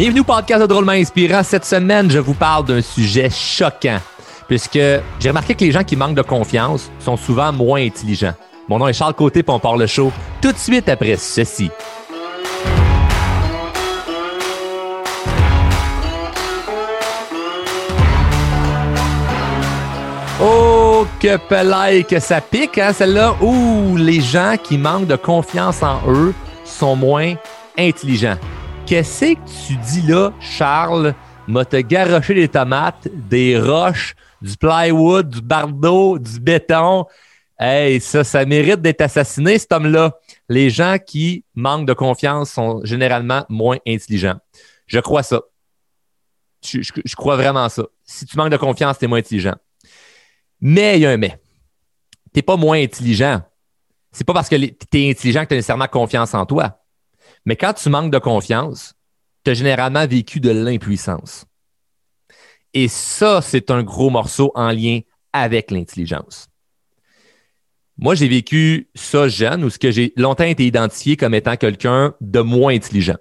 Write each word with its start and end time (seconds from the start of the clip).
Bienvenue 0.00 0.20
au 0.20 0.24
podcast 0.24 0.62
de 0.62 0.66
Drôlement 0.66 0.92
Inspirant. 0.92 1.42
Cette 1.42 1.66
semaine, 1.66 2.10
je 2.10 2.18
vous 2.18 2.32
parle 2.32 2.64
d'un 2.64 2.80
sujet 2.80 3.28
choquant, 3.28 3.98
puisque 4.48 4.78
j'ai 5.18 5.28
remarqué 5.28 5.54
que 5.54 5.62
les 5.62 5.72
gens 5.72 5.84
qui 5.84 5.94
manquent 5.94 6.14
de 6.14 6.22
confiance 6.22 6.90
sont 7.00 7.18
souvent 7.18 7.52
moins 7.52 7.82
intelligents. 7.82 8.32
Mon 8.66 8.78
nom 8.78 8.88
est 8.88 8.94
Charles 8.94 9.12
Côté, 9.12 9.42
puis 9.42 9.54
on 9.54 9.58
part 9.58 9.76
le 9.76 9.86
show 9.86 10.10
tout 10.40 10.52
de 10.52 10.56
suite 10.56 10.88
après 10.88 11.16
ceci. 11.16 11.70
Oh, 20.42 21.04
que 21.20 21.36
pelay 21.36 22.04
que 22.04 22.20
ça 22.20 22.40
pique, 22.40 22.78
hein, 22.78 22.94
celle-là. 22.94 23.36
Ouh, 23.42 23.98
les 23.98 24.22
gens 24.22 24.54
qui 24.56 24.78
manquent 24.78 25.08
de 25.08 25.16
confiance 25.16 25.82
en 25.82 26.00
eux 26.08 26.32
sont 26.64 26.96
moins 26.96 27.34
intelligents. 27.78 28.38
Qu'est-ce 28.86 29.34
que 29.34 29.66
tu 29.66 29.76
dis 29.76 30.02
là, 30.02 30.32
Charles? 30.40 31.14
M'a 31.46 31.64
te 31.64 31.76
garoché 31.76 32.34
des 32.34 32.48
tomates, 32.48 33.08
des 33.28 33.58
roches, 33.58 34.14
du 34.42 34.56
plywood, 34.56 35.28
du 35.28 35.40
bardeau, 35.40 36.18
du 36.18 36.40
béton. 36.40 37.06
Hey, 37.58 38.00
ça, 38.00 38.24
ça 38.24 38.44
mérite 38.44 38.80
d'être 38.80 39.00
assassiné, 39.02 39.58
cet 39.58 39.72
homme-là. 39.72 40.18
Les 40.48 40.70
gens 40.70 40.96
qui 41.04 41.44
manquent 41.54 41.86
de 41.86 41.92
confiance 41.92 42.50
sont 42.50 42.80
généralement 42.84 43.44
moins 43.48 43.78
intelligents. 43.86 44.38
Je 44.86 44.98
crois 44.98 45.22
ça. 45.22 45.42
Je, 46.62 47.16
crois 47.16 47.36
vraiment 47.36 47.68
ça. 47.68 47.84
Si 48.04 48.26
tu 48.26 48.36
manques 48.36 48.50
de 48.50 48.56
confiance, 48.56 48.98
tu 48.98 49.06
moins 49.06 49.18
intelligent. 49.18 49.54
Mais 50.60 50.98
il 50.98 51.02
y 51.02 51.06
a 51.06 51.10
un 51.10 51.16
mais. 51.16 51.40
Tu 52.32 52.36
n'es 52.36 52.42
pas 52.42 52.56
moins 52.56 52.80
intelligent. 52.80 53.42
C'est 54.12 54.24
pas 54.24 54.34
parce 54.34 54.48
que 54.48 54.56
tu 54.56 54.74
es 54.94 55.10
intelligent 55.10 55.42
que 55.42 55.48
tu 55.48 55.54
as 55.54 55.56
nécessairement 55.58 55.86
confiance 55.86 56.34
en 56.34 56.44
toi. 56.44 56.79
Mais 57.44 57.56
quand 57.56 57.72
tu 57.74 57.88
manques 57.88 58.12
de 58.12 58.18
confiance, 58.18 58.94
tu 59.44 59.50
as 59.50 59.54
généralement 59.54 60.06
vécu 60.06 60.40
de 60.40 60.50
l'impuissance. 60.50 61.44
Et 62.74 62.88
ça, 62.88 63.40
c'est 63.42 63.70
un 63.70 63.82
gros 63.82 64.10
morceau 64.10 64.52
en 64.54 64.70
lien 64.70 65.00
avec 65.32 65.70
l'intelligence. 65.70 66.48
Moi, 67.98 68.14
j'ai 68.14 68.28
vécu 68.28 68.88
ça 68.94 69.28
jeune, 69.28 69.64
où 69.64 69.70
ce 69.70 69.78
que 69.78 69.90
j'ai 69.90 70.12
longtemps 70.16 70.44
été 70.44 70.64
identifié 70.64 71.16
comme 71.16 71.34
étant 71.34 71.56
quelqu'un 71.56 72.14
de 72.20 72.40
moins 72.40 72.72
intelligent. 72.72 73.18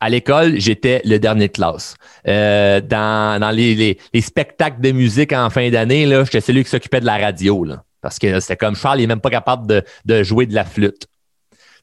À 0.00 0.10
l'école, 0.10 0.58
j'étais 0.58 1.00
le 1.04 1.18
dernier 1.18 1.46
de 1.46 1.52
classe. 1.52 1.94
Euh, 2.26 2.80
dans, 2.80 3.54
les, 3.54 3.98
spectacles 4.20 4.80
de 4.80 4.90
musique 4.90 5.32
en 5.32 5.48
fin 5.48 5.70
d'année, 5.70 6.06
j'étais 6.24 6.40
celui 6.40 6.64
qui 6.64 6.70
s'occupait 6.70 7.00
de 7.00 7.06
la 7.06 7.16
radio. 7.16 7.64
parce 8.00 8.18
que 8.18 8.40
c'était 8.40 8.56
comme 8.56 8.74
Charles, 8.74 8.98
il 8.98 9.02
n'est 9.02 9.06
même 9.06 9.20
pas 9.20 9.30
capable 9.30 9.66
de, 9.66 9.82
de 10.04 10.22
jouer 10.22 10.46
de 10.46 10.54
la 10.54 10.64
flûte. 10.64 11.06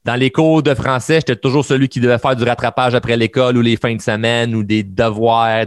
Dans 0.06 0.16
les 0.16 0.32
cours 0.32 0.64
de 0.64 0.74
français, 0.74 1.16
j'étais 1.16 1.36
toujours 1.36 1.66
celui 1.66 1.90
qui 1.90 2.00
devait 2.00 2.18
faire 2.18 2.36
du 2.36 2.44
rattrapage 2.44 2.96
après 2.96 3.18
l'école 3.18 3.58
ou 3.58 3.62
les 3.62 3.76
fins 3.76 3.96
de 3.96 4.02
semaine 4.02 4.56
ou 4.56 4.64
des 4.64 4.82
devoirs, 4.82 5.66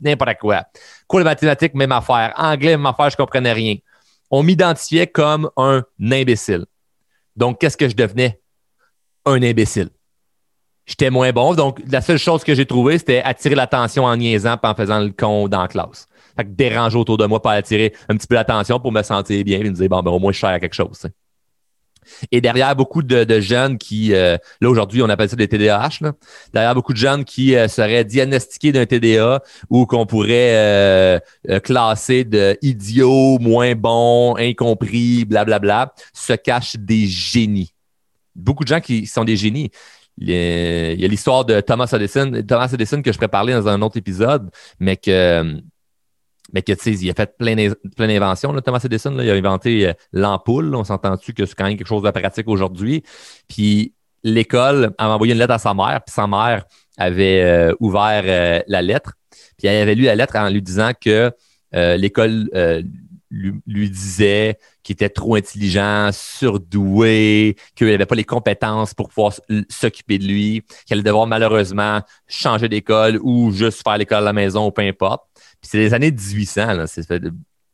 n'importe 0.00 0.38
quoi. 0.38 0.64
Cours 1.06 1.20
de 1.20 1.24
mathématiques, 1.24 1.74
même 1.74 1.92
affaire. 1.92 2.34
Anglais, 2.36 2.76
même 2.76 2.86
affaire, 2.86 3.10
je 3.10 3.16
comprenais 3.16 3.52
rien. 3.52 3.76
On 4.30 4.42
m'identifiait 4.42 5.06
comme 5.06 5.50
un 5.56 5.82
imbécile. 6.00 6.66
Donc, 7.34 7.58
qu'est-ce 7.58 7.76
que 7.76 7.88
je 7.88 7.96
devenais? 7.96 8.40
Un 9.24 9.42
imbécile. 9.42 9.88
J'étais 10.84 11.10
moins 11.10 11.32
bon. 11.32 11.54
Donc, 11.54 11.80
la 11.90 12.00
seule 12.00 12.18
chose 12.18 12.44
que 12.44 12.54
j'ai 12.54 12.66
trouvée, 12.66 12.98
c'était 12.98 13.22
attirer 13.22 13.54
l'attention 13.54 14.04
en 14.04 14.16
niaisant 14.16 14.56
et 14.62 14.66
en 14.66 14.74
faisant 14.74 15.00
le 15.00 15.10
con 15.10 15.48
dans 15.48 15.62
la 15.62 15.68
classe. 15.68 16.06
Fait 16.36 16.44
que 16.44 16.50
déranger 16.50 16.98
autour 16.98 17.16
de 17.16 17.26
moi 17.26 17.40
pour 17.40 17.50
attirer 17.50 17.94
un 18.08 18.16
petit 18.16 18.26
peu 18.26 18.34
l'attention 18.34 18.78
pour 18.78 18.92
me 18.92 19.02
sentir 19.02 19.42
bien 19.44 19.58
et 19.58 19.64
me 19.64 19.70
dire, 19.70 19.88
bon, 19.88 20.02
ben, 20.02 20.10
au 20.10 20.18
moins, 20.18 20.32
je 20.32 20.38
sers 20.38 20.50
à 20.50 20.60
quelque 20.60 20.74
chose. 20.74 21.06
Et 22.32 22.40
derrière 22.40 22.74
beaucoup 22.76 23.02
de, 23.02 23.40
jeunes 23.40 23.78
qui, 23.78 24.14
euh, 24.14 24.36
là 24.60 24.70
aujourd'hui, 24.70 25.02
on 25.02 25.08
appelle 25.08 25.28
ça 25.28 25.36
des 25.36 25.48
TDAH, 25.48 25.98
là. 26.00 26.12
derrière 26.52 26.74
beaucoup 26.74 26.92
de 26.92 26.98
jeunes 26.98 27.24
qui 27.24 27.54
euh, 27.54 27.68
seraient 27.68 28.04
diagnostiqués 28.04 28.72
d'un 28.72 28.86
TDA 28.86 29.42
ou 29.70 29.86
qu'on 29.86 30.06
pourrait 30.06 30.54
euh, 30.54 31.20
classer 31.62 32.24
de 32.24 32.56
idiots, 32.62 33.38
moins 33.38 33.74
bons, 33.74 34.36
incompris, 34.36 35.24
blablabla, 35.24 35.94
se 36.12 36.32
cachent 36.32 36.76
des 36.76 37.06
génies. 37.06 37.72
Beaucoup 38.34 38.64
de 38.64 38.68
gens 38.68 38.80
qui 38.80 39.06
sont 39.06 39.24
des 39.24 39.36
génies. 39.36 39.70
Il 40.20 40.30
y 40.30 41.04
a 41.04 41.08
l'histoire 41.08 41.44
de 41.44 41.60
Thomas 41.60 41.88
Edison, 41.92 42.42
Thomas 42.46 42.70
Edison 42.72 43.02
que 43.02 43.12
je 43.12 43.18
pourrais 43.18 43.28
parler 43.28 43.52
dans 43.52 43.68
un 43.68 43.80
autre 43.82 43.96
épisode, 43.96 44.50
mais 44.80 44.96
que 44.96 45.60
mais 46.52 46.62
que, 46.62 46.72
tu 46.72 46.80
sais, 46.80 46.92
il 46.92 47.10
a 47.10 47.14
fait 47.14 47.36
plein, 47.36 47.54
d'inventions. 47.54 48.58
Thomas 48.60 48.80
Edison, 48.84 49.10
là, 49.10 49.24
il 49.24 49.30
a 49.30 49.34
inventé 49.34 49.88
euh, 49.88 49.92
l'ampoule. 50.12 50.74
On 50.74 50.84
s'entend-tu 50.84 51.34
que 51.34 51.44
c'est 51.44 51.54
quand 51.54 51.64
même 51.64 51.76
quelque 51.76 51.86
chose 51.86 52.02
de 52.02 52.10
pratique 52.10 52.48
aujourd'hui? 52.48 53.02
Puis 53.48 53.92
l'école 54.24 54.94
avait 54.98 55.12
envoyé 55.12 55.32
une 55.34 55.38
lettre 55.38 55.54
à 55.54 55.58
sa 55.58 55.74
mère, 55.74 56.00
puis 56.04 56.12
sa 56.12 56.26
mère 56.26 56.64
avait 56.96 57.42
euh, 57.42 57.74
ouvert 57.80 58.22
euh, 58.24 58.60
la 58.66 58.82
lettre. 58.82 59.12
Puis 59.58 59.68
elle 59.68 59.82
avait 59.82 59.94
lu 59.94 60.04
la 60.04 60.14
lettre 60.14 60.36
en 60.36 60.48
lui 60.48 60.62
disant 60.62 60.92
que 60.98 61.30
l'école 61.72 62.48
lui, 63.30 63.90
disait 63.90 64.58
qu'il 64.82 64.94
était 64.94 65.08
trop 65.08 65.36
intelligent, 65.36 66.10
surdoué, 66.12 67.56
qu'il 67.74 67.88
n'avait 67.88 68.06
pas 68.06 68.14
les 68.14 68.24
compétences 68.24 68.94
pour 68.94 69.08
pouvoir 69.08 69.34
s'occuper 69.68 70.18
de 70.18 70.26
lui, 70.26 70.62
qu'elle 70.86 70.98
allait 70.98 71.02
devoir 71.02 71.26
malheureusement 71.26 72.00
changer 72.26 72.68
d'école 72.68 73.18
ou 73.22 73.52
juste 73.52 73.82
faire 73.82 73.98
l'école 73.98 74.18
à 74.18 74.22
la 74.22 74.32
maison 74.32 74.66
ou 74.66 74.70
peu 74.70 74.82
importe. 74.82 75.24
Puis 75.60 75.70
c'est 75.70 75.78
les 75.78 75.94
années 75.94 76.10
1800, 76.10 76.74
là, 76.74 76.86
ça 76.86 77.02
fait 77.02 77.22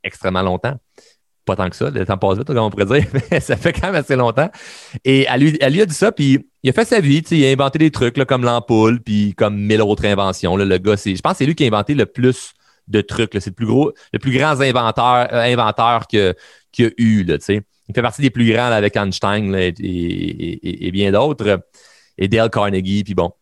extrêmement 0.03 0.43
longtemps. 0.43 0.77
Pas 1.45 1.57
tant 1.57 1.69
que 1.69 1.77
ça, 1.77 1.91
le 1.91 2.07
temps 2.07 2.17
passe 2.17 2.39
vite, 2.39 2.47
comme 2.47 2.57
on 2.57 2.71
pourrait 2.71 3.01
dire, 3.01 3.07
mais 3.31 3.41
ça 3.41 3.57
fait 3.57 3.73
quand 3.73 3.89
même 3.89 3.97
assez 3.97 4.17
longtemps. 4.17 4.51
Et 5.05 5.27
elle 5.29 5.41
lui, 5.41 5.83
a 5.83 5.87
dit 5.87 5.95
ça, 5.95 6.11
puis 6.11 6.49
il 6.63 6.71
a 6.71 6.73
fait 6.73 6.87
sa 6.87 7.01
vie, 7.01 7.19
il 7.19 7.45
a 7.45 7.51
inventé 7.51 7.79
des 7.79 7.91
trucs 7.91 8.17
là, 8.17 8.25
comme 8.25 8.45
l'ampoule, 8.45 9.01
puis 9.01 9.35
comme 9.35 9.57
mille 9.57 9.83
autres 9.83 10.07
inventions. 10.07 10.57
Le 10.57 10.79
gars, 10.79 10.97
je 10.97 11.21
pense 11.21 11.33
que 11.33 11.39
c'est 11.39 11.47
lui 11.47 11.55
qui 11.55 11.65
a 11.65 11.67
inventé 11.67 11.95
le 11.95 12.07
plus 12.07 12.55
de 12.89 13.00
trucs. 13.00 13.33
C'est 13.34 13.50
le 13.50 13.55
plus 13.55 13.67
gros, 13.67 13.93
le 14.12 14.19
plus 14.19 14.37
grand 14.37 14.61
inventeur, 14.61 15.28
euh, 15.33 15.53
inventeur 15.53 16.06
qu'il 16.06 16.34
y 16.78 16.84
a 16.84 16.91
eu. 16.99 17.25
Là, 17.25 17.39
il 17.89 17.95
fait 17.95 18.03
partie 18.03 18.22
des 18.22 18.31
plus 18.31 18.50
grands 18.50 18.72
avec 18.72 18.97
Einstein 18.97 19.55
et, 19.55 19.75
et, 19.78 20.91
bien 20.91 21.12
d'autres. 21.12 21.61
Et 22.17 22.28
Dale 22.28 22.50
Carnegie, 22.50 23.05
puis 23.05 23.15
bon. 23.15 23.33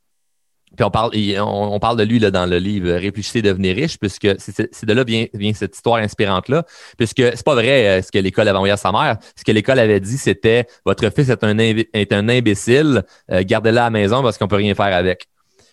Puis 0.75 0.85
on 0.85 0.91
parle, 0.91 1.11
on, 1.39 1.79
parle 1.81 1.99
de 1.99 2.03
lui 2.03 2.19
là, 2.19 2.31
dans 2.31 2.47
le 2.47 2.57
livre 2.57 2.93
Réfléchissez, 2.93 3.43
devenir 3.43 3.77
riche, 3.77 3.99
puisque 3.99 4.29
c'est 4.39 4.85
de 4.85 4.93
là 4.95 5.05
vient, 5.05 5.27
vient 5.35 5.53
cette 5.53 5.77
histoire 5.77 5.97
inspirante-là, 5.97 6.65
puisque 6.97 7.19
c'est 7.19 7.45
pas 7.45 7.55
vrai 7.55 7.89
euh, 7.89 8.03
ce 8.03 8.11
que 8.11 8.19
l'école 8.19 8.49
avait 8.49 8.57
envoyé 8.57 8.73
à 8.73 8.79
sa 8.79 8.91
mère. 8.91 9.19
Ce 9.37 9.45
que 9.45 9.53
l'école 9.53 9.79
avait 9.79 10.01
dit, 10.01 10.17
c'était 10.17 10.67
Votre 10.87 11.11
fils 11.11 11.29
est 11.29 11.45
un, 11.45 11.59
est 11.59 12.13
un 12.13 12.29
imbécile, 12.29 13.05
euh, 13.31 13.43
gardez-le 13.45 13.79
à 13.79 13.85
la 13.85 13.91
maison 13.91 14.23
parce 14.23 14.39
qu'on 14.39 14.49
peut 14.49 14.57
rien 14.57 14.75
faire 14.75 14.97
avec. 14.97 15.29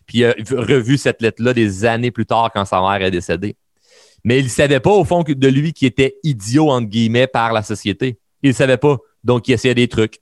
Puis 0.09 0.17
il 0.17 0.25
a 0.25 0.33
revu 0.33 0.97
cette 0.97 1.21
lettre-là 1.21 1.53
des 1.53 1.85
années 1.85 2.09
plus 2.09 2.25
tard 2.25 2.49
quand 2.51 2.65
sa 2.65 2.81
mère 2.81 2.99
est 3.05 3.11
décédée. 3.11 3.55
Mais 4.23 4.39
il 4.39 4.45
ne 4.45 4.49
savait 4.49 4.79
pas, 4.79 4.89
au 4.89 5.05
fond, 5.05 5.23
de 5.23 5.47
lui 5.47 5.71
qui 5.71 5.85
était 5.85 6.17
idiot, 6.23 6.71
entre 6.71 6.87
guillemets, 6.87 7.27
par 7.27 7.53
la 7.53 7.61
société. 7.61 8.17
Il 8.41 8.49
ne 8.49 8.55
savait 8.55 8.77
pas. 8.77 8.97
Donc, 9.23 9.47
il 9.47 9.53
essayait 9.53 9.75
des 9.75 9.87
trucs. 9.87 10.17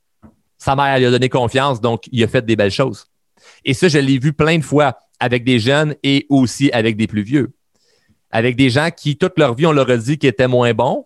Sa 0.58 0.75
mère 0.75 0.98
lui 0.98 1.06
a 1.06 1.12
donné 1.12 1.30
confiance, 1.30 1.80
donc 1.80 2.03
il 2.12 2.22
a 2.22 2.28
fait 2.28 2.46
des 2.46 2.58
belles 2.58 2.70
choses. 2.70 3.06
Et 3.64 3.74
ça, 3.74 3.88
je 3.88 3.98
l'ai 3.98 4.20
vu 4.20 4.34
plein 4.34 4.58
de 4.58 4.64
fois 4.64 4.98
avec 5.22 5.46
des 5.46 5.58
jeunes 5.58 5.96
et 6.04 6.25
aussi 6.28 6.69
avec 6.72 6.98
des 6.98 7.08
plus 7.08 7.24
vieux. 7.24 7.54
Avec 8.30 8.58
des 8.58 8.69
gens 8.69 8.90
qui, 8.92 9.16
toute 9.16 9.40
leur 9.40 9.56
vie, 9.56 9.68
on 9.68 9.72
leur 9.72 9.90
a 9.90 9.96
dit 9.96 10.18
qu'ils 10.18 10.30
étaient 10.30 10.50
moins 10.50 10.74
bons, 10.74 11.06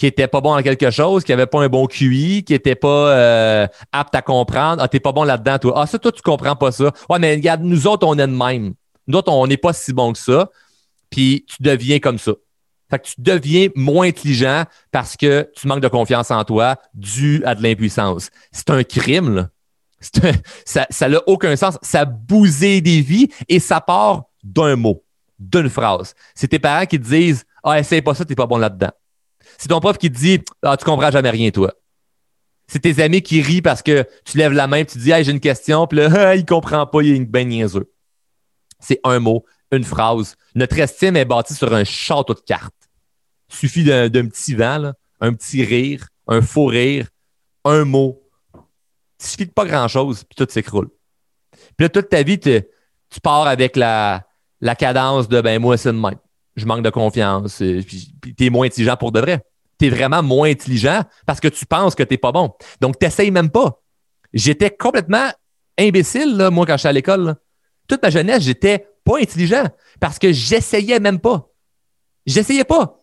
qui 0.00 0.06
n'étaient 0.06 0.28
pas 0.28 0.40
bons 0.40 0.54
dans 0.54 0.62
quelque 0.62 0.90
chose, 0.90 1.24
qui 1.24 1.30
n'avaient 1.30 1.44
pas 1.44 1.60
un 1.60 1.68
bon 1.68 1.86
QI, 1.86 2.42
qui 2.42 2.54
n'étaient 2.54 2.74
pas 2.74 3.10
euh, 3.10 3.66
aptes 3.92 4.14
à 4.14 4.22
comprendre. 4.22 4.82
Ah, 4.82 4.88
t'es 4.88 4.98
pas 4.98 5.12
bon 5.12 5.24
là-dedans, 5.24 5.58
toi. 5.58 5.74
Ah, 5.76 5.86
ça, 5.86 5.98
toi, 5.98 6.10
tu 6.10 6.22
comprends 6.22 6.56
pas 6.56 6.72
ça. 6.72 6.90
Ouais, 7.10 7.18
mais 7.18 7.34
regarde, 7.34 7.60
nous 7.60 7.86
autres, 7.86 8.06
on 8.06 8.14
est 8.14 8.26
de 8.26 8.32
même. 8.32 8.72
Nous 9.06 9.18
autres, 9.18 9.30
on 9.30 9.46
n'est 9.46 9.58
pas 9.58 9.74
si 9.74 9.92
bon 9.92 10.14
que 10.14 10.18
ça. 10.18 10.48
Puis 11.10 11.44
tu 11.46 11.62
deviens 11.62 11.98
comme 11.98 12.16
ça. 12.16 12.32
Fait 12.88 12.98
que 12.98 13.08
tu 13.08 13.14
deviens 13.18 13.68
moins 13.76 14.06
intelligent 14.06 14.64
parce 14.90 15.18
que 15.18 15.50
tu 15.54 15.68
manques 15.68 15.82
de 15.82 15.88
confiance 15.88 16.30
en 16.30 16.44
toi 16.44 16.76
dû 16.94 17.42
à 17.44 17.54
de 17.54 17.62
l'impuissance. 17.62 18.30
C'est 18.52 18.70
un 18.70 18.82
crime, 18.82 19.34
là 19.34 19.48
ça 20.64 21.08
n'a 21.08 21.20
aucun 21.26 21.56
sens. 21.56 21.78
Ça 21.82 22.04
bousé 22.04 22.80
des 22.80 23.02
vies 23.02 23.28
et 23.48 23.58
ça 23.58 23.80
part 23.80 24.24
d'un 24.42 24.76
mot, 24.76 25.04
d'une 25.38 25.68
phrase. 25.68 26.14
C'est 26.34 26.48
tes 26.48 26.58
parents 26.58 26.86
qui 26.86 26.98
te 26.98 27.06
disent 27.06 27.44
Ah, 27.62 27.78
essaye 27.78 28.02
pas 28.02 28.14
ça, 28.14 28.24
t'es 28.24 28.34
pas 28.34 28.46
bon 28.46 28.56
là-dedans. 28.56 28.90
C'est 29.58 29.68
ton 29.68 29.80
prof 29.80 29.98
qui 29.98 30.10
te 30.10 30.16
dit 30.18 30.40
Ah, 30.62 30.76
tu 30.76 30.84
comprends 30.84 31.10
jamais 31.10 31.30
rien, 31.30 31.50
toi. 31.50 31.72
C'est 32.66 32.80
tes 32.80 33.02
amis 33.02 33.22
qui 33.22 33.42
rient 33.42 33.62
parce 33.62 33.82
que 33.82 34.06
tu 34.24 34.38
lèves 34.38 34.52
la 34.52 34.66
main 34.66 34.84
tu 34.84 34.98
dis 34.98 35.10
Hey, 35.10 35.24
j'ai 35.24 35.32
une 35.32 35.40
question, 35.40 35.86
puis 35.86 35.98
là, 35.98 36.08
ah, 36.28 36.36
il 36.36 36.44
comprend 36.44 36.86
pas, 36.86 37.02
il 37.02 37.12
est 37.12 37.16
une 37.16 37.26
ben 37.26 37.48
niaiseux. 37.48 37.90
C'est 38.78 39.00
un 39.04 39.18
mot, 39.18 39.44
une 39.72 39.84
phrase. 39.84 40.36
Notre 40.54 40.78
estime 40.78 41.16
est 41.16 41.24
bâtie 41.24 41.54
sur 41.54 41.72
un 41.74 41.84
château 41.84 42.34
de 42.34 42.40
cartes. 42.40 42.74
Suffit 43.48 43.84
d'un 43.84 44.08
petit 44.28 44.54
vent, 44.54 44.92
un 45.20 45.34
petit 45.34 45.64
rire, 45.64 46.06
un 46.28 46.40
faux 46.40 46.66
rire, 46.66 47.08
un 47.64 47.84
mot, 47.84 48.22
il 49.20 49.26
suffit 49.26 49.46
de 49.46 49.52
pas 49.52 49.66
grand-chose, 49.66 50.24
puis 50.24 50.34
tout 50.34 50.50
s'écroule. 50.50 50.88
Puis 51.76 51.90
toute 51.90 52.08
ta 52.08 52.22
vie, 52.22 52.38
tu 52.38 52.62
pars 53.22 53.46
avec 53.46 53.76
la, 53.76 54.24
cadence 54.78 55.28
de 55.28 55.40
ben 55.40 55.60
moi, 55.60 55.76
c'est 55.76 55.92
de 55.92 55.98
même. 55.98 56.18
Je 56.56 56.66
manque 56.66 56.82
de 56.82 56.90
confiance. 56.90 57.56
Puis, 57.58 58.14
tu 58.36 58.46
es 58.46 58.50
moins 58.50 58.66
intelligent 58.66 58.96
pour 58.96 59.12
de 59.12 59.20
vrai. 59.20 59.42
Tu 59.78 59.86
es 59.86 59.90
vraiment 59.90 60.22
moins 60.22 60.50
intelligent 60.50 61.02
parce 61.26 61.40
que 61.40 61.48
tu 61.48 61.64
penses 61.66 61.94
que 61.94 62.02
tu 62.02 62.14
n'es 62.14 62.18
pas 62.18 62.32
bon. 62.32 62.52
Donc, 62.80 62.96
tu 62.98 63.30
même 63.30 63.50
pas. 63.50 63.80
J'étais 64.32 64.70
complètement 64.70 65.30
imbécile, 65.78 66.36
là, 66.36 66.50
moi, 66.50 66.66
quand 66.66 66.76
j'étais 66.76 66.88
à 66.88 66.92
l'école. 66.92 67.36
toute 67.88 68.02
ma 68.02 68.10
jeunesse, 68.10 68.42
j'étais 68.42 68.86
pas 69.04 69.18
intelligent 69.18 69.64
parce 69.98 70.18
que 70.18 70.32
j'essayais 70.32 71.00
même 71.00 71.18
pas. 71.18 71.48
J'essayais 72.26 72.64
pas. 72.64 72.98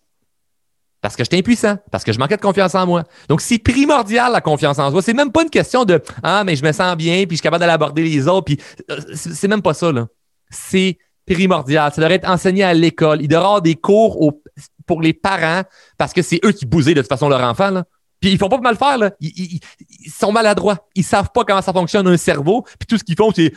Parce 1.01 1.15
que 1.15 1.23
j'étais 1.23 1.38
impuissant, 1.38 1.77
parce 1.91 2.03
que 2.03 2.11
je 2.11 2.19
manquais 2.19 2.38
de 2.38 2.41
confiance 2.41 2.73
en 2.75 2.85
moi. 2.85 3.03
Donc, 3.29 3.41
c'est 3.41 3.59
primordial 3.59 4.31
la 4.31 4.41
confiance 4.41 4.79
en 4.79 4.89
soi. 4.89 5.01
C'est 5.01 5.13
même 5.13 5.31
pas 5.31 5.44
une 5.44 5.49
question 5.49 5.85
de 5.85 6.01
Ah, 6.23 6.44
mais 6.44 6.55
je 6.55 6.63
me 6.63 6.71
sens 6.71 6.95
bien, 6.95 7.25
puis 7.25 7.31
je 7.31 7.35
suis 7.35 7.44
capable 7.44 7.59
d'aller 7.59 7.73
aborder 7.73 8.03
les 8.03 8.27
autres, 8.27 8.45
puis 8.45 8.59
euh, 8.89 8.99
c'est 9.13 9.47
même 9.47 9.61
pas 9.61 9.73
ça, 9.73 9.91
là. 9.91 10.07
C'est 10.49 10.97
primordial. 11.27 11.91
Ça 11.94 12.01
devrait 12.01 12.15
être 12.15 12.29
enseigné 12.29 12.63
à 12.63 12.74
l'école. 12.74 13.21
Il 13.21 13.27
devrait 13.27 13.45
avoir 13.45 13.62
des 13.62 13.75
cours 13.75 14.33
pour 14.85 15.01
les 15.01 15.13
parents 15.13 15.62
parce 15.97 16.13
que 16.13 16.21
c'est 16.21 16.39
eux 16.44 16.51
qui 16.51 16.65
bousaient 16.65 16.94
de 16.94 17.01
toute 17.01 17.09
façon 17.09 17.29
leur 17.29 17.44
enfant, 17.44 17.69
là. 17.69 17.83
Puis 18.19 18.31
ils 18.31 18.38
font 18.38 18.50
pas 18.50 18.58
mal 18.58 18.75
faire, 18.75 18.98
là. 18.98 19.12
Ils, 19.22 19.60
sont 20.12 20.31
maladroits. 20.31 20.88
Ils 20.96 21.04
savent 21.04 21.30
pas 21.34 21.44
comment 21.44 21.62
ça 21.62 21.74
fonctionne 21.74 22.08
un 22.08 22.18
cerveau. 22.18 22.64
Puis 22.80 22.88
tout 22.88 22.98
ce 22.98 23.04
qu'ils 23.04 23.16
font, 23.16 23.31
c'est 23.36 23.54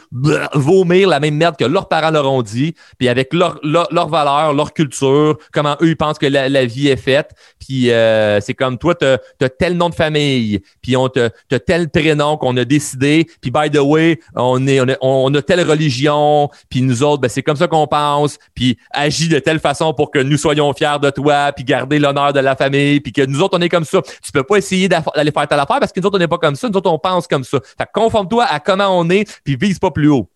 vomir 0.54 1.08
la 1.08 1.20
même 1.20 1.36
merde 1.36 1.56
que 1.56 1.64
leurs 1.64 1.88
parents 1.88 2.10
leur 2.10 2.30
ont 2.30 2.42
dit. 2.42 2.74
Puis 2.98 3.08
avec 3.08 3.32
leurs 3.32 3.58
leur, 3.62 3.88
leur 3.92 4.08
valeurs, 4.08 4.52
leur 4.52 4.72
culture, 4.74 5.38
comment 5.52 5.76
eux, 5.80 5.88
ils 5.88 5.96
pensent 5.96 6.18
que 6.18 6.26
la, 6.26 6.64
vie 6.66 6.88
est 6.88 6.96
faite. 6.96 7.30
Puis 7.58 7.90
euh, 7.90 8.40
c'est 8.40 8.54
comme 8.54 8.76
toi, 8.78 8.94
t'as 8.94 9.16
as 9.40 9.48
tel 9.48 9.76
nom 9.76 9.88
de 9.88 9.94
famille. 9.94 10.60
Puis 10.82 10.96
on 10.96 11.08
te 11.08 11.30
tel 11.56 11.88
prénom 11.88 12.36
qu'on 12.36 12.56
a 12.56 12.64
décidé. 12.64 13.26
Puis 13.40 13.50
by 13.50 13.70
the 13.70 13.78
way, 13.78 14.20
on, 14.34 14.66
est, 14.66 14.80
on, 15.00 15.34
a, 15.34 15.42
telle 15.42 15.68
religion. 15.68 16.50
Puis 16.68 16.82
nous 16.82 17.02
autres, 17.02 17.22
ben, 17.22 17.28
c'est 17.28 17.42
comme 17.42 17.56
ça 17.56 17.66
qu'on 17.66 17.86
pense. 17.86 18.38
Puis 18.54 18.76
agis 18.90 19.28
de 19.28 19.38
telle 19.38 19.60
façon 19.60 19.94
pour 19.94 20.10
que 20.10 20.18
nous 20.18 20.36
soyons 20.36 20.72
fiers 20.74 20.98
de 21.00 21.10
toi. 21.10 21.52
Puis 21.52 21.64
garder 21.64 21.98
l'honneur 21.98 22.32
de 22.32 22.40
la 22.40 22.56
famille. 22.56 23.00
Puis 23.00 23.12
que 23.12 23.24
nous 23.24 23.40
autres, 23.40 23.56
on 23.58 23.62
est 23.62 23.68
comme 23.68 23.84
ça. 23.84 24.02
Tu 24.22 24.32
peux 24.32 24.42
pas 24.50 24.58
essayer 24.58 24.88
d'aller 24.88 25.30
faire 25.30 25.46
telle 25.46 25.60
affaire 25.60 25.78
parce 25.78 25.92
que 25.92 26.00
nous 26.00 26.06
autres, 26.06 26.16
on 26.16 26.18
n'est 26.18 26.28
pas 26.28 26.38
comme 26.38 26.56
ça. 26.56 26.68
Nous 26.68 26.76
autres, 26.76 26.90
on 26.90 26.98
pense 26.98 27.28
comme 27.28 27.44
ça. 27.44 27.60
Fait 27.78 27.88
conforme-toi 27.92 28.44
à 28.44 28.58
comment 28.58 28.98
on 28.98 29.08
est, 29.08 29.40
puis 29.44 29.56
vise 29.56 29.78
pas 29.78 29.92
plus 29.92 30.08
haut. 30.08 30.28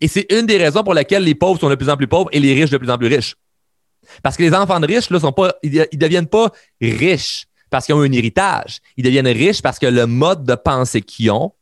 Et 0.00 0.08
c'est 0.08 0.26
une 0.32 0.46
des 0.46 0.58
raisons 0.58 0.82
pour 0.82 0.94
lesquelles 0.94 1.22
les 1.22 1.36
pauvres 1.36 1.60
sont 1.60 1.70
de 1.70 1.76
plus 1.76 1.88
en 1.88 1.96
plus 1.96 2.08
pauvres 2.08 2.28
et 2.32 2.40
les 2.40 2.54
riches 2.54 2.70
de 2.70 2.78
plus 2.78 2.90
en 2.90 2.98
plus 2.98 3.06
riches. 3.06 3.36
Parce 4.22 4.36
que 4.36 4.42
les 4.42 4.52
enfants 4.52 4.80
de 4.80 4.86
riches, 4.86 5.10
là, 5.10 5.20
sont 5.20 5.32
pas, 5.32 5.54
ils, 5.62 5.86
ne 5.92 5.98
deviennent 5.98 6.26
pas 6.26 6.50
riches 6.80 7.46
parce 7.70 7.86
qu'ils 7.86 7.94
ont 7.94 8.00
un 8.00 8.12
héritage. 8.12 8.80
Ils 8.96 9.04
deviennent 9.04 9.28
riches 9.28 9.62
parce 9.62 9.78
que 9.78 9.86
le 9.86 10.06
mode 10.06 10.44
de 10.44 10.54
pensée 10.56 11.02
qu'ils 11.02 11.30
ont 11.30 11.52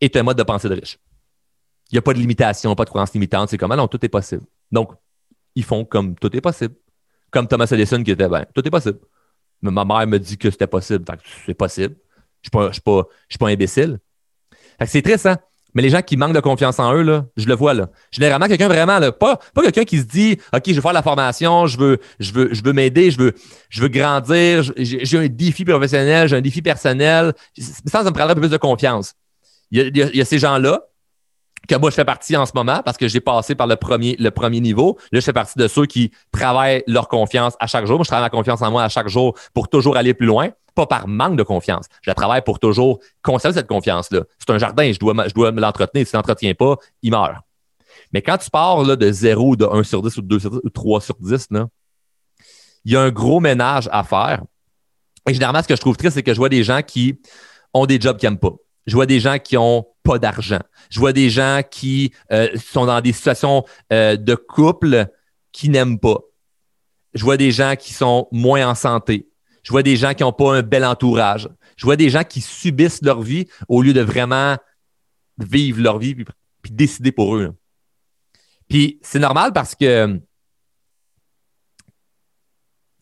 est 0.00 0.14
un 0.16 0.22
mode 0.22 0.38
de 0.38 0.44
pensée 0.44 0.68
de 0.68 0.74
riche. 0.74 0.98
Il 1.90 1.96
n'y 1.96 1.98
a 1.98 2.02
pas 2.02 2.14
de 2.14 2.18
limitation, 2.18 2.74
pas 2.76 2.84
de 2.84 2.90
croyance 2.90 3.12
limitante. 3.12 3.50
C'est 3.50 3.58
comme, 3.58 3.72
ah 3.72 3.88
tout 3.88 4.04
est 4.04 4.08
possible. 4.08 4.42
Donc, 4.70 4.92
ils 5.56 5.64
font 5.64 5.84
comme 5.84 6.14
tout 6.14 6.34
est 6.36 6.40
possible. 6.40 6.74
Comme 7.30 7.48
Thomas 7.48 7.66
Edison 7.70 8.02
qui 8.02 8.12
était, 8.12 8.28
ben, 8.28 8.46
tout 8.54 8.66
est 8.66 8.70
possible. 8.70 8.98
Ma 9.62 9.84
mère 9.84 10.06
me 10.06 10.18
dit 10.18 10.38
que 10.38 10.50
c'était 10.50 10.66
possible. 10.66 11.04
c'est 11.46 11.54
possible. 11.54 11.96
Je 12.42 12.50
ne 12.56 12.72
suis, 12.72 13.38
pas 13.38 13.48
imbécile. 13.48 13.98
c'est 14.84 15.02
triste, 15.02 15.26
hein? 15.26 15.38
Mais 15.74 15.82
les 15.82 15.90
gens 15.90 16.00
qui 16.00 16.16
manquent 16.16 16.32
de 16.32 16.40
confiance 16.40 16.78
en 16.78 16.94
eux, 16.94 17.22
je 17.36 17.46
le 17.46 17.54
vois 17.54 17.74
là. 17.74 17.90
Généralement, 18.10 18.46
quelqu'un 18.46 18.68
vraiment, 18.68 18.98
là, 18.98 19.12
pas, 19.12 19.38
pas 19.52 19.60
quelqu'un 19.62 19.84
qui 19.84 19.98
se 19.98 20.04
dit 20.04 20.38
OK, 20.54 20.62
je 20.66 20.72
veux 20.72 20.80
faire 20.80 20.94
la 20.94 21.02
formation, 21.02 21.66
je 21.66 21.76
veux, 21.78 22.72
m'aider, 22.72 23.10
je 23.10 23.18
veux, 23.18 23.34
je 23.68 23.82
veux 23.82 23.88
grandir, 23.88 24.62
j'ai 24.78 25.18
un 25.18 25.28
défi 25.28 25.66
professionnel, 25.66 26.28
j'ai 26.28 26.36
un 26.36 26.40
défi 26.40 26.62
personnel. 26.62 27.34
Ça, 27.58 28.02
ça 28.02 28.04
me 28.04 28.12
prendrait 28.12 28.32
un 28.32 28.34
peu 28.34 28.40
plus 28.40 28.50
de 28.50 28.56
confiance. 28.56 29.12
Il 29.70 29.94
y 29.94 30.20
a 30.20 30.24
ces 30.24 30.38
gens-là 30.38 30.80
que 31.68 31.74
moi, 31.74 31.90
je 31.90 31.96
fais 31.96 32.04
partie 32.04 32.36
en 32.36 32.46
ce 32.46 32.52
moment 32.54 32.80
parce 32.84 32.96
que 32.96 33.08
j'ai 33.08 33.20
passé 33.20 33.54
par 33.54 33.66
le 33.66 33.76
premier, 33.76 34.16
le 34.18 34.30
premier 34.30 34.60
niveau. 34.60 34.98
Là, 35.10 35.20
je 35.20 35.24
fais 35.24 35.32
partie 35.32 35.58
de 35.58 35.66
ceux 35.68 35.86
qui 35.86 36.12
travaillent 36.30 36.84
leur 36.86 37.08
confiance 37.08 37.54
à 37.60 37.66
chaque 37.66 37.86
jour. 37.86 37.96
Moi, 37.96 38.04
je 38.04 38.08
travaille 38.08 38.26
ma 38.26 38.30
confiance 38.30 38.62
en 38.62 38.70
moi 38.70 38.84
à 38.84 38.88
chaque 38.88 39.08
jour 39.08 39.36
pour 39.52 39.68
toujours 39.68 39.96
aller 39.96 40.14
plus 40.14 40.26
loin, 40.26 40.50
pas 40.74 40.86
par 40.86 41.08
manque 41.08 41.36
de 41.36 41.42
confiance. 41.42 41.86
Je 42.02 42.10
travaille 42.12 42.42
pour 42.42 42.58
toujours 42.58 43.00
conserver 43.22 43.54
cette 43.54 43.66
confiance-là. 43.66 44.22
C'est 44.38 44.50
un 44.50 44.58
jardin, 44.58 44.92
je 44.92 44.98
dois, 44.98 45.14
je 45.26 45.34
dois 45.34 45.50
me 45.52 45.60
l'entretenir. 45.60 46.06
Si 46.06 46.12
tu 46.12 46.16
l'entretiens 46.16 46.54
pas, 46.54 46.76
il 47.02 47.10
meurt. 47.10 47.34
Mais 48.12 48.22
quand 48.22 48.38
tu 48.38 48.50
pars 48.50 48.82
là, 48.84 48.96
de 48.96 49.10
0, 49.10 49.56
de 49.56 49.64
1 49.64 49.82
sur 49.82 50.02
10 50.02 50.16
ou 50.18 50.22
de 50.22 50.26
2 50.28 50.38
sur 50.38 50.50
10 50.50 50.60
ou 50.62 50.70
3 50.70 51.00
sur 51.00 51.16
10, 51.18 51.48
là, 51.50 51.66
il 52.84 52.92
y 52.92 52.96
a 52.96 53.00
un 53.00 53.10
gros 53.10 53.40
ménage 53.40 53.88
à 53.90 54.04
faire. 54.04 54.42
Et 55.28 55.34
généralement, 55.34 55.62
ce 55.62 55.68
que 55.68 55.74
je 55.74 55.80
trouve 55.80 55.96
triste, 55.96 56.14
c'est 56.14 56.22
que 56.22 56.32
je 56.32 56.38
vois 56.38 56.48
des 56.48 56.62
gens 56.62 56.82
qui 56.82 57.20
ont 57.74 57.86
des 57.86 58.00
jobs 58.00 58.16
qu'ils 58.16 58.28
n'aiment 58.28 58.38
pas. 58.38 58.54
Je 58.86 58.94
vois 58.94 59.06
des 59.06 59.18
gens 59.18 59.38
qui 59.38 59.56
ont 59.56 59.84
pas 60.06 60.18
d'argent. 60.18 60.60
Je 60.88 61.00
vois 61.00 61.12
des 61.12 61.28
gens 61.30 61.60
qui 61.68 62.12
euh, 62.32 62.48
sont 62.56 62.86
dans 62.86 63.00
des 63.00 63.12
situations 63.12 63.64
euh, 63.92 64.16
de 64.16 64.34
couple 64.34 65.06
qui 65.52 65.68
n'aiment 65.68 65.98
pas. 65.98 66.20
Je 67.14 67.24
vois 67.24 67.36
des 67.36 67.50
gens 67.50 67.74
qui 67.76 67.92
sont 67.92 68.28
moins 68.30 68.68
en 68.68 68.74
santé. 68.74 69.28
Je 69.62 69.72
vois 69.72 69.82
des 69.82 69.96
gens 69.96 70.14
qui 70.14 70.22
n'ont 70.22 70.32
pas 70.32 70.54
un 70.54 70.62
bel 70.62 70.84
entourage. 70.84 71.48
Je 71.76 71.84
vois 71.84 71.96
des 71.96 72.08
gens 72.08 72.24
qui 72.24 72.40
subissent 72.40 73.02
leur 73.02 73.20
vie 73.20 73.46
au 73.68 73.82
lieu 73.82 73.92
de 73.92 74.00
vraiment 74.00 74.56
vivre 75.38 75.82
leur 75.82 75.98
vie 75.98 76.14
puis, 76.14 76.26
décider 76.70 77.12
pour 77.12 77.36
eux. 77.36 77.54
Puis 78.68 78.98
c'est 79.02 79.18
normal 79.18 79.52
parce 79.52 79.74
que 79.74 80.20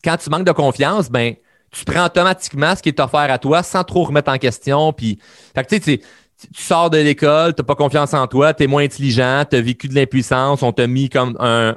quand 0.03 0.17
tu 0.17 0.29
manques 0.29 0.45
de 0.45 0.51
confiance, 0.51 1.09
ben 1.09 1.35
tu 1.71 1.83
prends 1.83 2.05
automatiquement 2.05 2.75
ce 2.75 2.81
qui 2.81 2.89
est 2.89 2.99
offert 2.99 3.31
à 3.31 3.37
toi 3.37 3.61
sans 3.61 3.83
trop 3.83 4.03
remettre 4.03 4.31
en 4.31 4.37
question. 4.37 4.93
Puis, 4.93 5.19
tu 5.67 5.81
sais, 5.81 6.01
tu 6.41 6.61
sors 6.61 6.89
de 6.89 6.97
l'école, 6.97 7.53
tu 7.53 7.61
n'as 7.61 7.65
pas 7.65 7.75
confiance 7.75 8.13
en 8.13 8.27
toi, 8.27 8.53
tu 8.53 8.63
es 8.63 8.67
moins 8.67 8.83
intelligent, 8.83 9.45
tu 9.49 9.55
as 9.55 9.61
vécu 9.61 9.87
de 9.87 9.95
l'impuissance, 9.95 10.61
on 10.63 10.71
t'a 10.71 10.87
mis 10.87 11.09
comme 11.09 11.37
un, 11.39 11.75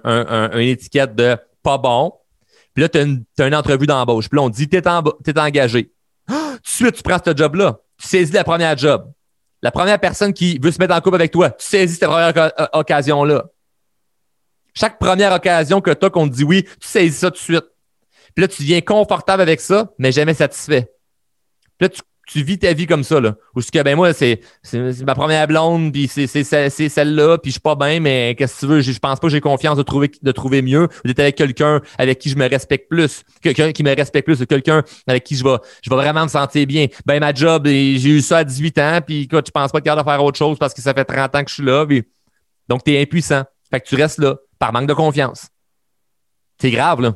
une 0.52 0.68
étiquette 0.68 1.14
de 1.14 1.36
pas 1.62 1.78
bon. 1.78 2.12
Puis 2.74 2.82
là, 2.82 2.88
tu 2.88 2.98
as, 2.98 3.46
une 3.46 3.54
entrevue 3.54 3.86
d'embauche. 3.86 4.28
Puis 4.28 4.36
là, 4.36 4.42
on 4.42 4.48
dit, 4.48 4.68
tu 4.68 4.76
es, 4.76 5.38
engagé. 5.38 5.92
tout 6.28 6.34
de 6.34 6.60
suite, 6.64 6.94
tu 6.96 7.02
prends 7.02 7.18
ce 7.24 7.36
job-là. 7.36 7.78
Tu 7.98 8.06
saisis 8.06 8.32
la 8.32 8.44
première 8.44 8.76
job. 8.76 9.10
La 9.62 9.72
première 9.72 9.98
personne 9.98 10.32
qui 10.32 10.58
veut 10.58 10.70
se 10.70 10.78
mettre 10.78 10.94
en 10.94 11.00
couple 11.00 11.16
avec 11.16 11.32
toi, 11.32 11.50
tu 11.50 11.66
saisis 11.66 11.96
cette 11.96 12.08
première 12.08 12.52
occasion-là. 12.72 13.46
Chaque 14.74 14.98
première 15.00 15.32
occasion 15.32 15.80
que 15.80 15.90
tu 15.90 16.06
as 16.06 16.10
qu'on 16.10 16.28
te 16.28 16.34
dit 16.34 16.44
oui, 16.44 16.62
tu 16.62 16.86
saisis 16.86 17.18
ça 17.18 17.30
tout 17.30 17.38
de 17.38 17.42
suite. 17.42 17.64
Puis 18.34 18.42
là, 18.42 18.48
tu 18.48 18.62
deviens 18.62 18.80
confortable 18.80 19.42
avec 19.42 19.60
ça, 19.60 19.90
mais 19.98 20.12
jamais 20.12 20.34
satisfait. 20.34 20.92
Puis 21.76 21.86
là, 21.86 21.88
tu 21.88 22.00
tu 22.30 22.42
vis 22.42 22.58
ta 22.58 22.74
vie 22.74 22.86
comme 22.86 23.04
ça, 23.04 23.20
là. 23.20 23.36
Ou 23.56 23.62
ce 23.62 23.72
que, 23.72 23.82
ben 23.82 23.96
moi, 23.96 24.12
c'est 24.12 24.40
ma 25.02 25.14
première 25.14 25.46
blonde, 25.46 25.92
puis 25.92 26.08
c'est 26.08 26.44
celle-là, 26.44 27.38
puis 27.38 27.50
je 27.50 27.54
suis 27.54 27.60
pas 27.60 27.74
bien, 27.74 28.00
mais 28.00 28.34
qu'est-ce 28.36 28.56
que 28.56 28.60
tu 28.60 28.66
veux? 28.66 28.80
Je 28.82 28.98
pense 28.98 29.18
pas 29.18 29.28
que 29.28 29.32
j'ai 29.32 29.40
confiance 29.40 29.78
de 29.78 29.82
trouver, 29.82 30.10
de 30.22 30.32
trouver 30.32 30.60
mieux, 30.60 30.88
d'être 31.06 31.20
avec 31.20 31.36
quelqu'un 31.36 31.80
avec 31.96 32.18
qui 32.18 32.28
je 32.28 32.36
me 32.36 32.46
respecte 32.46 32.90
plus, 32.90 33.22
quelqu'un 33.40 33.72
qui 33.72 33.82
me 33.82 33.96
respecte 33.96 34.26
plus, 34.26 34.44
quelqu'un 34.44 34.82
avec 35.06 35.24
qui 35.24 35.36
je 35.36 35.42
vais, 35.42 35.56
je 35.82 35.88
vais 35.88 35.96
vraiment 35.96 36.24
me 36.24 36.28
sentir 36.28 36.66
bien. 36.66 36.86
Ben, 37.06 37.18
ma 37.18 37.32
job, 37.32 37.66
j'ai 37.66 38.10
eu 38.10 38.20
ça 38.20 38.38
à 38.38 38.44
18 38.44 38.78
ans, 38.78 39.00
puis 39.04 39.22
écoute, 39.22 39.46
tu 39.46 39.52
penses 39.52 39.72
pas 39.72 39.80
que 39.80 39.88
tu 39.88 39.96
de 39.96 40.02
faire 40.02 40.22
autre 40.22 40.36
chose 40.38 40.58
parce 40.58 40.74
que 40.74 40.82
ça 40.82 40.92
fait 40.92 41.06
30 41.06 41.34
ans 41.34 41.42
que 41.42 41.48
je 41.48 41.54
suis 41.54 41.64
là, 41.64 41.86
donc 42.68 42.84
tu 42.84 42.92
es 42.92 43.00
impuissant. 43.00 43.44
Fait 43.70 43.80
que 43.80 43.88
tu 43.88 43.94
restes 43.94 44.18
là, 44.18 44.36
par 44.58 44.72
manque 44.74 44.86
de 44.86 44.94
confiance. 44.94 45.48
C'est 46.60 46.70
grave, 46.70 47.00
là. 47.00 47.14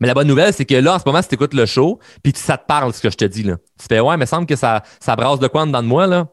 Mais 0.00 0.08
la 0.08 0.14
bonne 0.14 0.28
nouvelle, 0.28 0.52
c'est 0.52 0.64
que 0.64 0.74
là, 0.74 0.94
en 0.94 0.98
ce 0.98 1.04
moment, 1.06 1.22
si 1.22 1.28
tu 1.28 1.34
écoutes 1.34 1.54
le 1.54 1.66
show, 1.66 1.98
puis 2.22 2.32
ça 2.34 2.58
te 2.58 2.66
parle, 2.66 2.92
ce 2.92 3.00
que 3.00 3.10
je 3.10 3.16
te 3.16 3.24
dis, 3.24 3.42
là. 3.42 3.56
Tu 3.78 3.86
fais, 3.88 4.00
ouais, 4.00 4.16
mais 4.16 4.26
semble 4.26 4.46
que 4.46 4.56
ça, 4.56 4.82
ça 5.00 5.14
brasse 5.16 5.38
de 5.38 5.46
quoi 5.46 5.66
dans 5.66 5.82
de 5.82 5.86
moi, 5.86 6.06
là. 6.06 6.28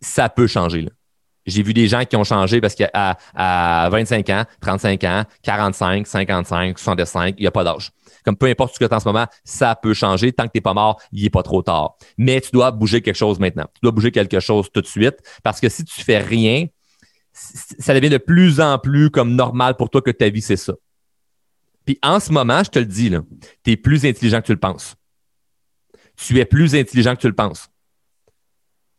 Ça 0.00 0.28
peut 0.28 0.46
changer, 0.46 0.82
là. 0.82 0.90
J'ai 1.44 1.62
vu 1.62 1.74
des 1.74 1.88
gens 1.88 2.04
qui 2.04 2.14
ont 2.16 2.24
changé 2.24 2.60
parce 2.60 2.74
qu'à 2.74 3.18
à 3.34 3.88
25 3.90 4.28
ans, 4.30 4.44
35 4.60 5.04
ans, 5.04 5.24
45, 5.42 6.06
55, 6.06 6.78
65, 6.78 7.34
il 7.36 7.40
n'y 7.40 7.46
a 7.48 7.50
pas 7.50 7.64
d'âge. 7.64 7.90
Comme 8.24 8.36
peu 8.36 8.46
importe 8.46 8.74
ce 8.74 8.78
que 8.78 8.84
tu 8.84 8.94
as 8.94 8.96
en 8.96 9.00
ce 9.00 9.08
moment, 9.08 9.26
ça 9.42 9.74
peut 9.74 9.94
changer. 9.94 10.32
Tant 10.32 10.44
que 10.44 10.52
tu 10.52 10.58
n'es 10.58 10.62
pas 10.62 10.74
mort, 10.74 11.00
il 11.10 11.24
n'est 11.24 11.30
pas 11.30 11.42
trop 11.42 11.62
tard. 11.62 11.96
Mais 12.16 12.40
tu 12.40 12.50
dois 12.52 12.70
bouger 12.70 13.02
quelque 13.02 13.16
chose 13.16 13.40
maintenant. 13.40 13.66
Tu 13.74 13.80
dois 13.82 13.90
bouger 13.90 14.12
quelque 14.12 14.38
chose 14.38 14.68
tout 14.72 14.80
de 14.80 14.86
suite 14.86 15.16
parce 15.42 15.60
que 15.60 15.68
si 15.68 15.84
tu 15.84 16.02
fais 16.02 16.18
rien, 16.18 16.66
ça 17.32 17.94
devient 17.94 18.10
de 18.10 18.18
plus 18.18 18.60
en 18.60 18.78
plus 18.78 19.10
comme 19.10 19.34
normal 19.34 19.76
pour 19.76 19.90
toi 19.90 20.00
que 20.00 20.12
ta 20.12 20.28
vie, 20.28 20.42
c'est 20.42 20.56
ça. 20.56 20.74
Puis 21.84 21.98
en 22.02 22.20
ce 22.20 22.32
moment, 22.32 22.62
je 22.64 22.70
te 22.70 22.78
le 22.78 22.84
dis, 22.84 23.10
tu 23.64 23.72
es 23.72 23.76
plus 23.76 24.04
intelligent 24.04 24.40
que 24.40 24.46
tu 24.46 24.52
le 24.52 24.60
penses. 24.60 24.96
Tu 26.16 26.38
es 26.38 26.44
plus 26.44 26.74
intelligent 26.74 27.16
que 27.16 27.20
tu 27.20 27.26
le 27.26 27.34
penses. 27.34 27.68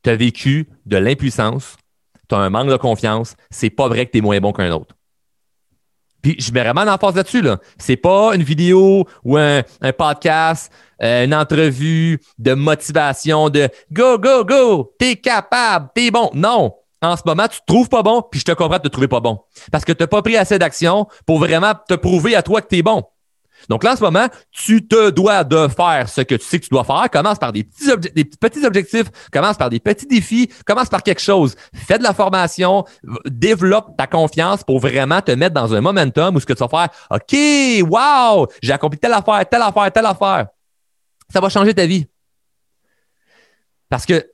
Tu 0.04 0.10
as 0.10 0.16
vécu 0.16 0.68
de 0.86 0.98
l'impuissance, 0.98 1.78
tu 2.28 2.36
as 2.36 2.40
un 2.40 2.50
manque 2.50 2.70
de 2.70 2.78
confiance, 2.78 3.36
c'est 3.50 3.70
pas 3.70 3.88
vrai 3.88 4.06
que 4.06 4.12
tu 4.12 4.18
es 4.18 4.22
moins 4.22 4.40
bon 4.40 4.52
qu'un 4.52 4.72
autre. 4.72 4.96
Puis 6.22 6.36
je 6.40 6.52
mets 6.54 6.64
vraiment 6.64 6.90
en 6.90 6.98
force 6.98 7.16
là-dessus. 7.16 7.42
Là. 7.42 7.60
C'est 7.78 7.98
pas 7.98 8.34
une 8.34 8.44
vidéo 8.44 9.06
ou 9.24 9.38
un, 9.38 9.64
podcast, 9.98 10.72
euh, 11.02 11.26
une 11.26 11.36
entrevue 11.36 12.20
de 12.38 12.54
motivation 12.54 13.50
de 13.50 13.70
go, 13.92 14.18
go, 14.18 14.46
go, 14.46 14.96
t'es 14.98 15.18
capable, 15.18 15.90
t'es 15.94 16.12
bon. 16.12 16.30
Non 16.34 16.74
en 17.04 17.18
ce 17.18 17.24
moment, 17.26 17.48
tu 17.48 17.60
te 17.60 17.66
trouves 17.68 17.90
pas 17.90 18.02
bon, 18.02 18.22
puis 18.22 18.40
je 18.40 18.46
te 18.46 18.52
comprends 18.54 18.78
de 18.78 18.84
te 18.84 18.88
trouver 18.88 19.08
pas 19.08 19.20
bon. 19.20 19.40
Parce 19.72 19.86
que 19.86 19.92
tu 19.92 20.02
n'as 20.04 20.08
pas 20.08 20.22
pris 20.22 20.38
assez 20.38 20.58
d'action 20.58 21.08
pour 21.26 21.40
vraiment 21.40 21.74
te 21.88 21.94
prouver 21.96 22.36
à 22.36 22.42
toi 22.42 22.62
que 22.62 22.68
tu 22.68 22.78
es 22.78 22.82
bon. 22.82 23.04
Donc 23.70 23.84
là, 23.84 23.94
en 23.94 23.96
ce 23.96 24.02
moment, 24.02 24.28
tu 24.52 24.88
te 24.88 25.10
dois 25.10 25.44
de 25.44 25.68
faire 25.68 26.10
ce 26.10 26.22
que 26.22 26.36
tu 26.36 26.46
sais 26.46 26.60
que 26.60 26.66
tu 26.66 26.70
dois 26.70 26.84
faire. 26.84 27.10
Commence 27.10 27.40
par 27.40 27.54
des 27.54 27.64
petits, 27.64 28.12
des 28.14 28.26
petits 28.26 28.66
objectifs, 28.66 29.08
commence 29.32 29.58
par 29.58 29.70
des 29.70 29.80
petits 29.80 30.08
défis, 30.08 30.50
commence 30.66 30.90
par 30.90 31.04
quelque 31.04 31.22
chose. 31.22 31.56
Fais 31.74 31.98
de 31.98 32.04
la 32.04 32.14
formation, 32.14 32.86
développe 33.26 33.96
ta 33.98 34.08
confiance 34.08 34.64
pour 34.64 34.80
vraiment 34.80 35.22
te 35.22 35.32
mettre 35.32 35.54
dans 35.54 35.74
un 35.74 35.82
momentum 35.82 36.36
où 36.36 36.40
ce 36.40 36.46
que 36.46 36.54
tu 36.54 36.60
vas 36.60 36.68
faire, 36.68 36.90
OK, 37.10 37.90
wow, 37.90 38.48
j'ai 38.62 38.74
accompli 38.74 39.00
telle 39.00 39.14
affaire, 39.14 39.48
telle 39.48 39.62
affaire, 39.62 39.92
telle 39.92 40.06
affaire. 40.06 40.48
Ça 41.32 41.40
va 41.40 41.50
changer 41.50 41.74
ta 41.74 41.86
vie. 41.86 42.06
Parce 43.90 44.06
que 44.06 44.30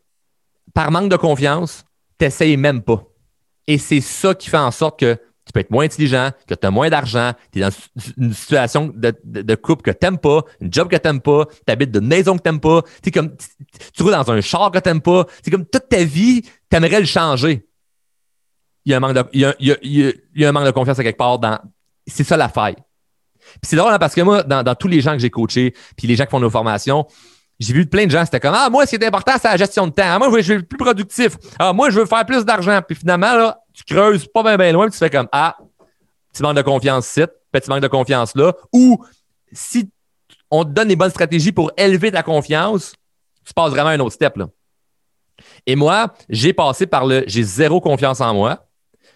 par 0.73 0.91
manque 0.91 1.09
de 1.09 1.17
confiance, 1.17 1.85
t'essayes 2.19 2.57
même 2.57 2.83
pas. 2.83 3.03
Et 3.65 3.77
c'est 3.79 4.01
ça 4.01 4.35
qui 4.35 4.49
fait 4.49 4.57
en 4.57 4.71
sorte 4.71 4.99
que 4.99 5.17
tu 5.49 5.53
peux 5.53 5.61
être 5.61 5.71
moins 5.71 5.85
intelligent, 5.85 6.29
que 6.47 6.53
tu 6.53 6.67
as 6.67 6.69
moins 6.69 6.89
d'argent, 6.89 7.33
tu 7.51 7.57
es 7.57 7.61
dans 7.63 7.71
une 8.17 8.33
situation 8.33 8.93
de, 8.93 9.55
couple 9.55 9.81
que 9.81 9.91
tu 9.91 10.17
pas, 10.17 10.43
une 10.61 10.71
job 10.71 10.87
que 10.87 10.95
tu 10.95 11.19
pas, 11.21 11.45
tu 11.65 11.71
habites 11.71 11.89
de 11.89 11.99
maison 11.99 12.37
que 12.37 12.47
tu 12.47 12.59
pas, 12.59 12.83
comme, 13.11 13.35
tu 13.93 14.03
roules 14.03 14.11
dans 14.11 14.31
un 14.31 14.41
char 14.41 14.69
que 14.69 14.77
tu 14.77 14.99
pas. 14.99 15.25
C'est 15.43 15.49
comme 15.49 15.65
toute 15.65 15.89
ta 15.89 16.03
vie, 16.03 16.43
tu 16.43 16.77
aimerais 16.77 16.99
le 16.99 17.07
changer. 17.07 17.67
Il 18.85 18.91
y, 18.91 18.93
a 18.93 18.97
un 18.97 18.99
manque 18.99 19.15
de, 19.15 19.23
il, 19.33 19.41
y 20.35 20.45
a, 20.45 20.49
un 20.49 20.51
manque 20.51 20.65
de 20.65 20.71
confiance 20.71 20.99
à 20.99 21.03
quelque 21.03 21.17
part 21.17 21.39
dans. 21.39 21.59
C'est 22.05 22.23
ça 22.23 22.37
la 22.37 22.49
faille. 22.49 22.75
C'est 23.63 23.75
drôle 23.75 23.91
hein, 23.91 23.99
parce 23.99 24.13
que 24.13 24.21
moi, 24.21 24.43
dans, 24.43 24.75
tous 24.75 24.87
les 24.87 25.01
gens 25.01 25.13
que 25.13 25.19
j'ai 25.19 25.29
coachés, 25.29 25.73
puis 25.97 26.07
les 26.07 26.15
gens 26.15 26.25
qui 26.25 26.31
font 26.31 26.39
nos 26.39 26.49
formations, 26.49 27.07
j'ai 27.59 27.73
vu 27.73 27.85
plein 27.85 28.05
de 28.05 28.11
gens, 28.11 28.23
c'était 28.23 28.39
comme 28.39 28.55
Ah, 28.55 28.69
moi, 28.69 28.85
ce 28.85 28.95
qui 28.95 29.03
est 29.03 29.05
important, 29.05 29.33
c'est 29.39 29.49
la 29.49 29.57
gestion 29.57 29.85
de 29.85 29.91
temps. 29.91 30.03
Ah, 30.05 30.17
moi, 30.17 30.39
je 30.41 30.53
veux 30.53 30.59
être 30.59 30.67
plus 30.67 30.77
productif. 30.77 31.35
Ah, 31.59 31.73
moi, 31.73 31.89
je 31.89 31.99
veux 31.99 32.05
faire 32.05 32.25
plus 32.25 32.45
d'argent. 32.45 32.79
Puis 32.87 32.95
finalement, 32.95 33.33
là, 33.35 33.59
tu 33.73 33.83
creuses 33.83 34.25
pas 34.27 34.43
bien, 34.43 34.57
bien 34.57 34.71
loin, 34.71 34.85
puis 34.85 34.93
tu 34.93 34.97
fais 34.97 35.09
comme 35.09 35.27
Ah, 35.31 35.57
tu 36.33 36.41
manques 36.41 36.55
de 36.55 36.61
confiance 36.61 37.09
ici, 37.09 37.21
petit 37.51 37.69
manque 37.69 37.81
de 37.81 37.87
confiance 37.87 38.35
là. 38.35 38.53
Ou 38.71 39.03
si 39.51 39.89
on 40.49 40.63
te 40.63 40.69
donne 40.69 40.87
des 40.87 40.95
bonnes 40.95 41.09
stratégies 41.09 41.51
pour 41.51 41.71
élever 41.77 42.11
ta 42.11 42.23
confiance, 42.23 42.93
tu 43.45 43.53
passes 43.53 43.71
vraiment 43.71 43.89
un 43.89 43.99
autre 43.99 44.13
step. 44.13 44.37
Là. 44.37 44.47
Et 45.65 45.75
moi, 45.75 46.13
j'ai 46.29 46.53
passé 46.53 46.87
par 46.87 47.05
le 47.05 47.23
j'ai 47.27 47.43
zéro 47.43 47.81
confiance 47.81 48.21
en 48.21 48.33
moi. 48.33 48.67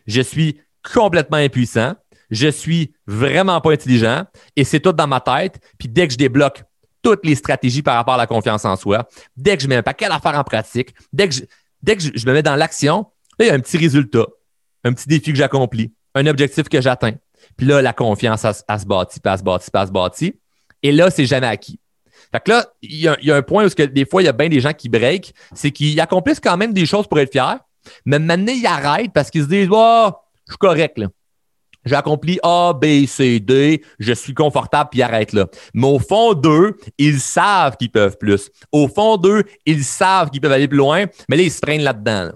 Je 0.05 0.21
suis 0.21 0.59
complètement 0.93 1.38
impuissant. 1.38 1.93
Je 2.29 2.47
suis 2.47 2.93
vraiment 3.05 3.62
pas 3.62 3.71
intelligent 3.71 4.25
et 4.55 4.63
c'est 4.63 4.79
tout 4.79 4.91
dans 4.91 5.07
ma 5.07 5.21
tête. 5.21 5.59
Puis 5.77 5.88
dès 5.88 6.07
que 6.07 6.13
je 6.13 6.17
débloque 6.17 6.63
toutes 7.03 7.25
les 7.25 7.36
stratégies 7.36 7.83
par 7.83 7.95
rapport 7.95 8.15
à 8.15 8.17
la 8.17 8.25
confiance 8.25 8.65
en 8.65 8.75
soi, 8.75 9.07
dès 9.38 9.55
que 9.57 9.62
je 9.62 9.67
mets 9.67 9.75
un 9.75 9.83
paquet 9.83 10.07
d'affaires 10.07 10.39
en 10.39 10.43
pratique, 10.43 10.95
dès 11.12 11.27
que 11.27 11.36
je, 11.36 11.41
dès 11.83 11.98
que 11.98 12.01
je, 12.01 12.25
me 12.25 12.33
mets 12.33 12.41
dans 12.41 12.55
l'action, 12.55 13.05
il 13.39 13.45
y 13.45 13.50
a 13.50 13.53
un 13.53 13.60
petit 13.60 13.77
résultat, 13.77 14.25
un 14.83 14.93
petit 14.93 15.07
défi 15.07 15.31
que 15.31 15.38
j'accomplis, 15.38 15.93
un 16.15 16.25
objectif 16.25 16.69
que 16.69 16.81
j'atteins. 16.81 17.15
Puis 17.57 17.67
là, 17.67 17.81
la 17.81 17.93
confiance, 17.93 18.45
elle, 18.45 18.79
se 18.79 18.86
bâtit, 18.86 19.19
elle 19.24 19.38
se 19.38 19.43
bâtit, 19.43 19.69
elle 19.74 19.88
se 19.88 19.91
bâtit. 19.91 20.39
Et 20.81 20.91
là, 20.91 21.12
c'est 21.12 21.25
jamais 21.25 21.48
acquis. 21.48 21.79
Fait 22.31 22.39
que 22.39 22.51
là, 22.51 22.65
il 22.81 22.95
y, 22.95 23.07
a, 23.07 23.36
un 23.36 23.41
point 23.41 23.65
où 23.65 23.69
que 23.69 23.83
des 23.83 24.05
fois, 24.05 24.22
il 24.22 24.25
y 24.25 24.29
a 24.29 24.31
bien 24.31 24.50
des 24.50 24.60
gens 24.60 24.74
qui 24.74 24.89
break, 24.89 25.36
c'est 25.53 25.72
qu'ils 25.72 26.00
accomplissent 26.00 26.39
quand 26.39 26.57
même 26.57 26.74
des 26.74 26.86
choses 26.86 27.05
pour 27.07 27.19
être 27.19 27.31
fiers, 27.31 27.60
mais 28.05 28.17
maintenant, 28.17 28.53
ils 28.53 28.65
arrêtent 28.65 29.13
parce 29.13 29.29
qu'ils 29.29 29.43
se 29.43 29.50
disent, 29.50 29.69
oh, 29.72 30.10
je 30.48 30.53
suis 30.53 30.57
correct, 30.57 30.98
là. 30.98 31.07
J'ai 31.85 31.95
accompli 31.95 32.39
A, 32.43 32.73
B, 32.73 33.05
C, 33.05 33.39
D, 33.39 33.83
je 33.99 34.13
suis 34.13 34.33
confortable, 34.33 34.89
puis 34.91 35.01
arrête 35.01 35.33
là. 35.33 35.47
Mais 35.73 35.87
au 35.87 35.99
fond 35.99 36.33
d'eux, 36.33 36.77
ils 36.97 37.19
savent 37.19 37.77
qu'ils 37.77 37.91
peuvent 37.91 38.17
plus. 38.17 38.49
Au 38.71 38.87
fond 38.87 39.17
d'eux, 39.17 39.43
ils 39.65 39.83
savent 39.83 40.29
qu'ils 40.29 40.41
peuvent 40.41 40.51
aller 40.51 40.67
plus 40.67 40.77
loin, 40.77 41.05
mais 41.29 41.37
là, 41.37 41.43
ils 41.43 41.51
se 41.51 41.59
prennent 41.59 41.83
là-dedans. 41.83 42.31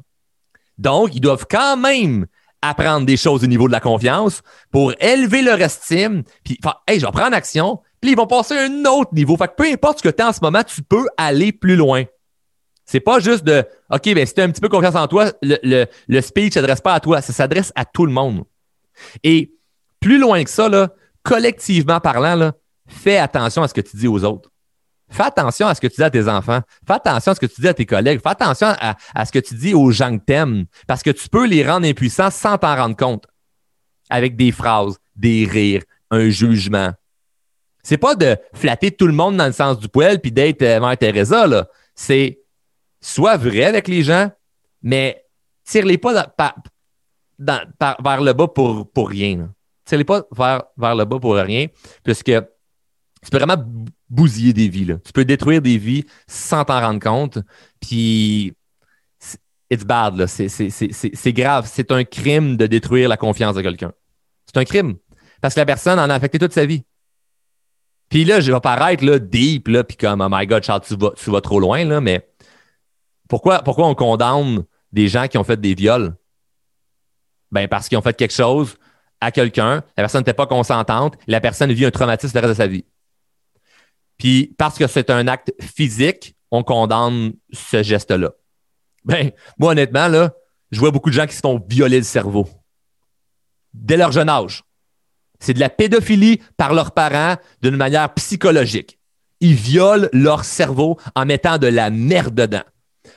Donc, 0.77 1.15
ils 1.15 1.21
doivent 1.21 1.45
quand 1.49 1.77
même 1.77 2.27
apprendre 2.61 3.05
des 3.05 3.17
choses 3.17 3.43
au 3.43 3.47
niveau 3.47 3.67
de 3.67 3.73
la 3.73 3.79
confiance 3.79 4.41
pour 4.71 4.93
élever 4.99 5.41
leur 5.41 5.61
estime, 5.61 6.23
puis 6.43 6.59
hey, 6.87 6.99
je 6.99 7.05
vais 7.05 7.11
prendre 7.11 7.35
action, 7.35 7.79
puis 8.01 8.11
ils 8.11 8.17
vont 8.17 8.27
passer 8.27 8.57
à 8.57 8.63
un 8.63 8.85
autre 8.85 9.13
niveau. 9.13 9.37
Fait 9.37 9.47
que 9.47 9.55
peu 9.55 9.65
importe 9.71 9.99
ce 9.99 10.03
que 10.03 10.09
tu 10.09 10.21
as 10.21 10.29
en 10.29 10.33
ce 10.33 10.39
moment, 10.41 10.63
tu 10.63 10.81
peux 10.81 11.07
aller 11.17 11.51
plus 11.51 11.75
loin. 11.75 12.03
C'est 12.85 12.99
pas 12.99 13.19
juste 13.19 13.43
de 13.43 13.65
OK, 13.91 14.13
ben 14.13 14.25
si 14.25 14.33
tu 14.33 14.41
as 14.41 14.45
un 14.45 14.49
petit 14.49 14.61
peu 14.61 14.69
confiance 14.69 14.95
en 14.95 15.07
toi, 15.07 15.31
le, 15.41 15.57
le, 15.61 15.85
le 16.07 16.21
speech 16.21 16.55
ne 16.55 16.61
s'adresse 16.61 16.81
pas 16.81 16.93
à 16.93 16.99
toi, 16.99 17.21
ça 17.21 17.33
s'adresse 17.33 17.71
à 17.75 17.85
tout 17.85 18.05
le 18.05 18.13
monde. 18.13 18.43
Et 19.23 19.53
plus 19.99 20.19
loin 20.19 20.43
que 20.43 20.49
ça, 20.49 20.69
collectivement 21.23 21.99
parlant, 21.99 22.51
fais 22.87 23.17
attention 23.17 23.63
à 23.63 23.67
ce 23.67 23.73
que 23.73 23.81
tu 23.81 23.97
dis 23.97 24.07
aux 24.07 24.23
autres. 24.23 24.49
Fais 25.09 25.23
attention 25.23 25.67
à 25.67 25.75
ce 25.75 25.81
que 25.81 25.87
tu 25.87 25.95
dis 25.95 26.03
à 26.03 26.09
tes 26.09 26.27
enfants. 26.27 26.61
Fais 26.85 26.93
attention 26.93 27.31
à 27.31 27.35
ce 27.35 27.39
que 27.39 27.45
tu 27.45 27.61
dis 27.61 27.67
à 27.67 27.73
tes 27.73 27.85
collègues. 27.85 28.19
Fais 28.21 28.29
attention 28.29 28.67
à, 28.67 29.25
ce 29.25 29.31
que 29.31 29.39
tu 29.39 29.55
dis 29.55 29.73
aux 29.73 29.91
gens 29.91 30.17
que 30.17 30.23
t'aimes. 30.23 30.65
Parce 30.85 31.01
que 31.01 31.11
tu 31.11 31.29
peux 31.29 31.47
les 31.47 31.67
rendre 31.67 31.87
impuissants 31.87 32.29
sans 32.29 32.57
t'en 32.57 32.75
rendre 32.75 32.95
compte. 32.95 33.25
Avec 34.09 34.35
des 34.35 34.51
phrases, 34.51 34.97
des 35.15 35.47
rires, 35.49 35.83
un 36.11 36.29
jugement. 36.29 36.91
C'est 37.83 37.97
pas 37.97 38.15
de 38.15 38.37
flatter 38.53 38.91
tout 38.91 39.07
le 39.07 39.13
monde 39.13 39.37
dans 39.37 39.45
le 39.45 39.53
sens 39.53 39.79
du 39.79 39.87
poil 39.87 40.19
puis 40.19 40.31
d'être 40.31 40.61
euh, 40.61 40.79
Mère 40.79 40.97
Teresa. 40.97 41.67
C'est 41.95 42.41
sois 42.99 43.37
vrai 43.37 43.63
avec 43.63 43.87
les 43.87 44.03
gens, 44.03 44.29
mais 44.81 45.25
tire-les 45.63 45.97
pas 45.97 46.27
vers 47.39 48.21
le 48.21 48.33
bas 48.33 48.47
pour, 48.47 49.09
rien. 49.09 49.53
Tire-les 49.85 50.03
pas 50.03 50.23
vers, 50.35 50.63
vers 50.77 50.95
le 50.95 51.05
bas 51.05 51.19
pour 51.19 51.35
rien, 51.35 51.67
puisque 52.03 52.25
tu 52.25 53.31
peux 53.31 53.37
vraiment 53.37 53.63
bousiller 54.09 54.53
des 54.53 54.69
vies. 54.69 54.85
Là. 54.85 54.95
Tu 55.03 55.11
peux 55.11 55.25
détruire 55.25 55.61
des 55.61 55.77
vies 55.77 56.05
sans 56.27 56.63
t'en 56.65 56.79
rendre 56.79 56.99
compte. 56.99 57.39
Puis, 57.79 58.53
it's 59.69 59.83
bad. 59.83 60.25
C'est 60.27 61.33
grave. 61.33 61.69
C'est 61.71 61.91
un 61.91 62.03
crime 62.03 62.57
de 62.57 62.67
détruire 62.67 63.09
la 63.09 63.17
confiance 63.17 63.55
de 63.55 63.61
quelqu'un. 63.61 63.91
C'est 64.45 64.57
un 64.57 64.65
crime. 64.65 64.95
Parce 65.41 65.53
que 65.53 65.59
la 65.59 65.65
personne 65.65 65.99
en 65.99 66.09
a 66.09 66.13
affecté 66.13 66.39
toute 66.39 66.53
sa 66.53 66.65
vie. 66.65 66.83
Puis 68.09 68.23
là, 68.23 68.39
je 68.39 68.51
vais 68.51 68.59
paraître 68.59 69.03
là, 69.03 69.19
deep, 69.19 69.67
là, 69.67 69.83
puis 69.83 69.97
comme, 69.97 70.21
oh 70.21 70.27
my 70.31 70.47
God, 70.47 70.63
Charles, 70.63 70.81
tu 70.81 70.95
vas, 70.95 71.11
tu 71.11 71.29
vas 71.29 71.41
trop 71.41 71.59
loin, 71.59 71.83
là, 71.83 71.99
mais 71.99 72.25
pourquoi, 73.27 73.59
pourquoi 73.59 73.87
on 73.87 73.95
condamne 73.95 74.63
des 74.93 75.09
gens 75.09 75.27
qui 75.27 75.37
ont 75.37 75.43
fait 75.43 75.59
des 75.59 75.75
viols? 75.75 76.15
Ben, 77.51 77.67
parce 77.67 77.87
qu'ils 77.87 77.97
ont 77.97 78.01
fait 78.01 78.15
quelque 78.15 78.33
chose 78.33 78.77
à 79.21 79.31
quelqu'un, 79.31 79.83
la 79.95 80.03
personne 80.03 80.21
n'était 80.21 80.33
pas 80.33 80.47
consentante, 80.47 81.15
la 81.27 81.41
personne 81.41 81.71
vit 81.71 81.85
un 81.85 81.91
traumatisme 81.91 82.37
le 82.37 82.47
reste 82.47 82.59
de 82.59 82.63
sa 82.63 82.67
vie. 82.67 82.85
Puis 84.17 84.53
parce 84.57 84.77
que 84.77 84.87
c'est 84.87 85.09
un 85.09 85.27
acte 85.27 85.53
physique, 85.61 86.35
on 86.51 86.63
condamne 86.63 87.33
ce 87.51 87.83
geste-là. 87.83 88.31
Ben, 89.05 89.31
moi, 89.57 89.71
honnêtement, 89.71 90.09
je 90.71 90.79
vois 90.79 90.91
beaucoup 90.91 91.09
de 91.09 91.15
gens 91.15 91.27
qui 91.27 91.35
se 91.35 91.41
font 91.41 91.63
violer 91.67 91.97
le 91.97 92.03
cerveau. 92.03 92.47
Dès 93.73 93.97
leur 93.97 94.11
jeune 94.11 94.29
âge. 94.29 94.63
C'est 95.39 95.53
de 95.53 95.59
la 95.59 95.69
pédophilie 95.69 96.41
par 96.57 96.73
leurs 96.73 96.91
parents 96.91 97.37
d'une 97.61 97.75
manière 97.75 98.13
psychologique. 98.15 98.99
Ils 99.39 99.53
violent 99.53 100.09
leur 100.13 100.45
cerveau 100.45 100.97
en 101.15 101.25
mettant 101.25 101.59
de 101.59 101.67
la 101.67 101.91
merde 101.91 102.33
dedans. 102.33 102.63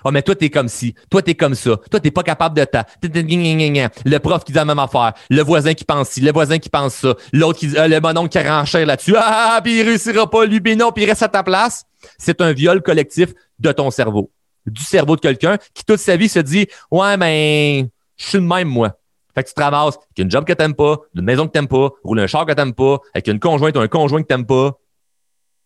Oh, 0.04 0.10
mais 0.10 0.22
toi, 0.22 0.34
t'es 0.34 0.50
comme 0.50 0.68
ci. 0.68 0.94
Toi, 1.10 1.22
t'es 1.22 1.34
comme 1.34 1.54
ça. 1.54 1.76
Toi, 1.90 2.00
t'es 2.00 2.10
pas 2.10 2.22
capable 2.22 2.56
de 2.56 2.64
ta. 2.64 2.86
Le 3.02 4.18
prof 4.18 4.44
qui 4.44 4.52
dit 4.52 4.56
la 4.56 4.64
même 4.64 4.78
affaire. 4.78 5.12
Le 5.28 5.42
voisin 5.42 5.74
qui 5.74 5.84
pense 5.84 6.08
ci. 6.10 6.20
Le 6.20 6.32
voisin 6.32 6.58
qui 6.58 6.68
pense 6.68 6.94
ça. 6.94 7.14
L'autre 7.32 7.58
qui 7.58 7.76
euh, 7.76 7.88
le 7.88 8.00
monon 8.00 8.28
qui 8.28 8.38
renchère 8.38 8.86
là-dessus. 8.86 9.14
Ah, 9.16 9.24
ah, 9.24 9.54
ah, 9.56 9.62
puis 9.62 9.80
il 9.80 9.82
réussira 9.82 10.28
pas, 10.28 10.44
lui, 10.46 10.60
mais 10.62 10.76
non, 10.76 10.92
puis 10.92 11.04
il 11.04 11.08
reste 11.08 11.22
à 11.22 11.28
ta 11.28 11.42
place. 11.42 11.84
C'est 12.18 12.40
un 12.40 12.52
viol 12.52 12.82
collectif 12.82 13.30
de 13.58 13.72
ton 13.72 13.90
cerveau. 13.90 14.30
Du 14.66 14.82
cerveau 14.82 15.16
de 15.16 15.20
quelqu'un 15.20 15.58
qui, 15.74 15.84
toute 15.84 16.00
sa 16.00 16.16
vie, 16.16 16.28
se 16.28 16.38
dit 16.38 16.66
Ouais, 16.90 17.16
mais 17.16 17.88
je 18.16 18.26
suis 18.26 18.38
le 18.38 18.44
même, 18.44 18.68
moi. 18.68 18.96
Fait 19.34 19.44
que 19.44 19.48
tu 19.48 19.54
te 19.54 19.62
ramasses 19.62 19.96
avec 19.96 20.18
une 20.18 20.30
job 20.30 20.44
que 20.44 20.52
t'aimes 20.52 20.74
pas, 20.74 20.98
une 21.14 21.22
maison 21.22 21.46
que 21.46 21.52
t'aimes 21.52 21.68
pas, 21.68 21.90
rouler 22.02 22.22
un 22.22 22.26
char 22.26 22.46
que 22.46 22.52
t'aimes 22.52 22.74
pas, 22.74 22.98
avec 23.14 23.28
une 23.28 23.38
conjointe 23.38 23.76
ou 23.76 23.80
un 23.80 23.88
conjoint 23.88 24.22
que 24.22 24.26
t'aimes 24.26 24.46
pas, 24.46 24.78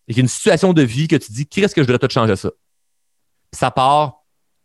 avec 0.06 0.18
une 0.18 0.28
situation 0.28 0.74
de 0.74 0.82
vie 0.82 1.08
que 1.08 1.16
tu 1.16 1.32
dis, 1.32 1.46
qui 1.46 1.62
est-ce 1.62 1.74
que 1.74 1.82
je 1.82 1.86
devrais 1.86 1.98
tout 1.98 2.12
changer 2.12 2.36
ça? 2.36 2.50
ça 3.54 3.70
part 3.70 4.23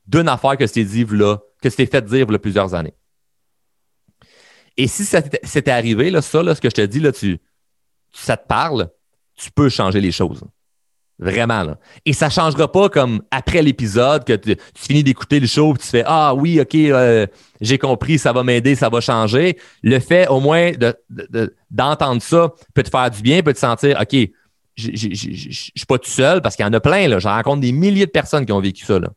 d'une 0.09 0.27
affaire 0.27 0.57
que 0.57 0.65
c'est 0.65 0.83
dit 0.83 1.05
là, 1.05 1.37
que 1.61 1.69
c'était 1.69 1.85
fait 1.85 2.03
dire 2.03 2.27
a 2.29 2.39
plusieurs 2.39 2.73
années. 2.73 2.95
Et 4.75 4.87
si 4.87 5.05
c'était 5.05 5.71
arrivé, 5.71 6.09
là, 6.09 6.21
ça, 6.21 6.41
là, 6.41 6.55
ce 6.55 6.61
que 6.61 6.69
je 6.69 6.75
te 6.75 6.85
dis, 6.85 6.99
là, 6.99 7.11
tu, 7.11 7.37
ça 8.13 8.37
te 8.37 8.47
parle, 8.47 8.89
tu 9.35 9.51
peux 9.51 9.69
changer 9.69 10.01
les 10.01 10.11
choses. 10.11 10.41
Vraiment. 11.19 11.63
Là. 11.63 11.77
Et 12.05 12.13
ça 12.13 12.29
changera 12.29 12.71
pas 12.71 12.87
comme 12.87 13.21
après 13.29 13.61
l'épisode 13.61 14.23
que 14.23 14.33
tu, 14.33 14.55
finis 14.73 15.03
d'écouter 15.03 15.41
le 15.41 15.47
show 15.47 15.75
et 15.75 15.77
tu 15.77 15.85
fais 15.85 16.03
Ah 16.05 16.33
oui, 16.33 16.61
OK, 16.61 16.75
euh, 16.75 17.27
j'ai 17.59 17.77
compris, 17.77 18.17
ça 18.17 18.31
va 18.31 18.41
m'aider, 18.43 18.75
ça 18.75 18.87
va 18.87 19.01
changer. 19.01 19.59
Le 19.83 19.99
fait 19.99 20.29
au 20.29 20.39
moins 20.39 20.71
d'entendre 21.69 22.21
ça 22.21 22.53
peut 22.73 22.83
te 22.83 22.89
faire 22.89 23.11
du 23.11 23.21
bien, 23.21 23.43
peut 23.43 23.53
te 23.53 23.59
sentir 23.59 23.99
OK, 23.99 24.15
je 24.77 25.05
suis 25.05 25.85
pas 25.85 25.97
tout 25.97 26.09
seul 26.09 26.41
parce 26.41 26.55
qu'il 26.55 26.65
y 26.65 26.69
en 26.69 26.73
a 26.73 26.79
plein. 26.79 27.09
Là. 27.09 27.19
J'en 27.19 27.35
rencontre 27.35 27.59
des 27.59 27.73
milliers 27.73 28.05
de 28.05 28.11
personnes 28.11 28.45
qui 28.45 28.53
ont 28.53 28.61
vécu 28.61 28.85
ça. 28.85 28.97
Là. 28.97 29.09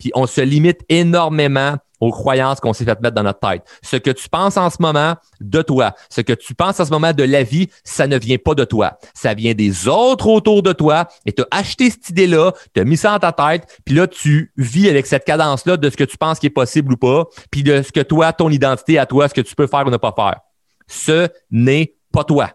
Puis 0.00 0.10
on 0.14 0.26
se 0.26 0.40
limite 0.40 0.80
énormément 0.88 1.76
aux 2.00 2.10
croyances 2.10 2.60
qu'on 2.60 2.72
s'est 2.72 2.84
fait 2.84 3.00
mettre 3.00 3.14
dans 3.14 3.22
notre 3.22 3.40
tête. 3.40 3.62
Ce 3.82 3.96
que 3.96 4.10
tu 4.10 4.28
penses 4.28 4.56
en 4.56 4.70
ce 4.70 4.78
moment 4.80 5.16
de 5.40 5.62
toi, 5.62 5.94
ce 6.08 6.22
que 6.22 6.32
tu 6.32 6.54
penses 6.54 6.80
en 6.80 6.86
ce 6.86 6.90
moment 6.90 7.12
de 7.12 7.22
la 7.22 7.42
vie, 7.42 7.68
ça 7.84 8.06
ne 8.06 8.18
vient 8.18 8.38
pas 8.38 8.54
de 8.54 8.64
toi. 8.64 8.98
Ça 9.14 9.34
vient 9.34 9.52
des 9.52 9.86
autres 9.86 10.26
autour 10.26 10.62
de 10.62 10.72
toi 10.72 11.06
et 11.26 11.32
tu 11.32 11.42
as 11.42 11.46
acheté 11.50 11.90
cette 11.90 12.08
idée-là, 12.08 12.52
tu 12.74 12.80
as 12.80 12.84
mis 12.84 12.96
ça 12.96 13.18
dans 13.18 13.30
ta 13.30 13.32
tête, 13.32 13.80
puis 13.84 13.94
là, 13.94 14.06
tu 14.06 14.52
vis 14.56 14.88
avec 14.88 15.06
cette 15.06 15.24
cadence-là 15.24 15.76
de 15.76 15.90
ce 15.90 15.96
que 15.96 16.04
tu 16.04 16.16
penses 16.16 16.38
qui 16.38 16.46
est 16.46 16.50
possible 16.50 16.94
ou 16.94 16.96
pas, 16.96 17.26
puis 17.50 17.62
de 17.62 17.82
ce 17.82 17.92
que 17.92 18.00
toi, 18.00 18.32
ton 18.32 18.48
identité 18.48 18.98
à 18.98 19.04
toi, 19.04 19.28
ce 19.28 19.34
que 19.34 19.42
tu 19.42 19.54
peux 19.54 19.66
faire 19.66 19.86
ou 19.86 19.90
ne 19.90 19.98
pas 19.98 20.14
faire. 20.16 20.40
Ce 20.88 21.28
n'est 21.50 21.96
pas 22.12 22.24
toi. 22.24 22.50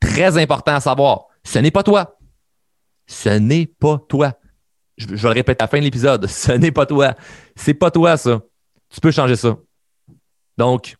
Très 0.00 0.38
important 0.38 0.74
à 0.74 0.80
savoir. 0.80 1.26
Ce 1.44 1.58
n'est 1.58 1.70
pas 1.70 1.82
toi. 1.82 2.16
Ce 3.06 3.28
n'est 3.28 3.66
pas 3.66 3.98
toi. 4.08 4.32
Je, 5.00 5.06
vais 5.06 5.28
le 5.28 5.34
répéter 5.34 5.62
à 5.62 5.64
la 5.64 5.68
fin 5.68 5.78
de 5.78 5.84
l'épisode. 5.84 6.26
Ce 6.28 6.52
n'est 6.52 6.72
pas 6.72 6.86
toi. 6.86 7.14
C'est 7.56 7.74
pas 7.74 7.90
toi, 7.90 8.16
ça. 8.16 8.40
Tu 8.90 9.00
peux 9.00 9.10
changer 9.10 9.36
ça. 9.36 9.56
Donc, 10.58 10.96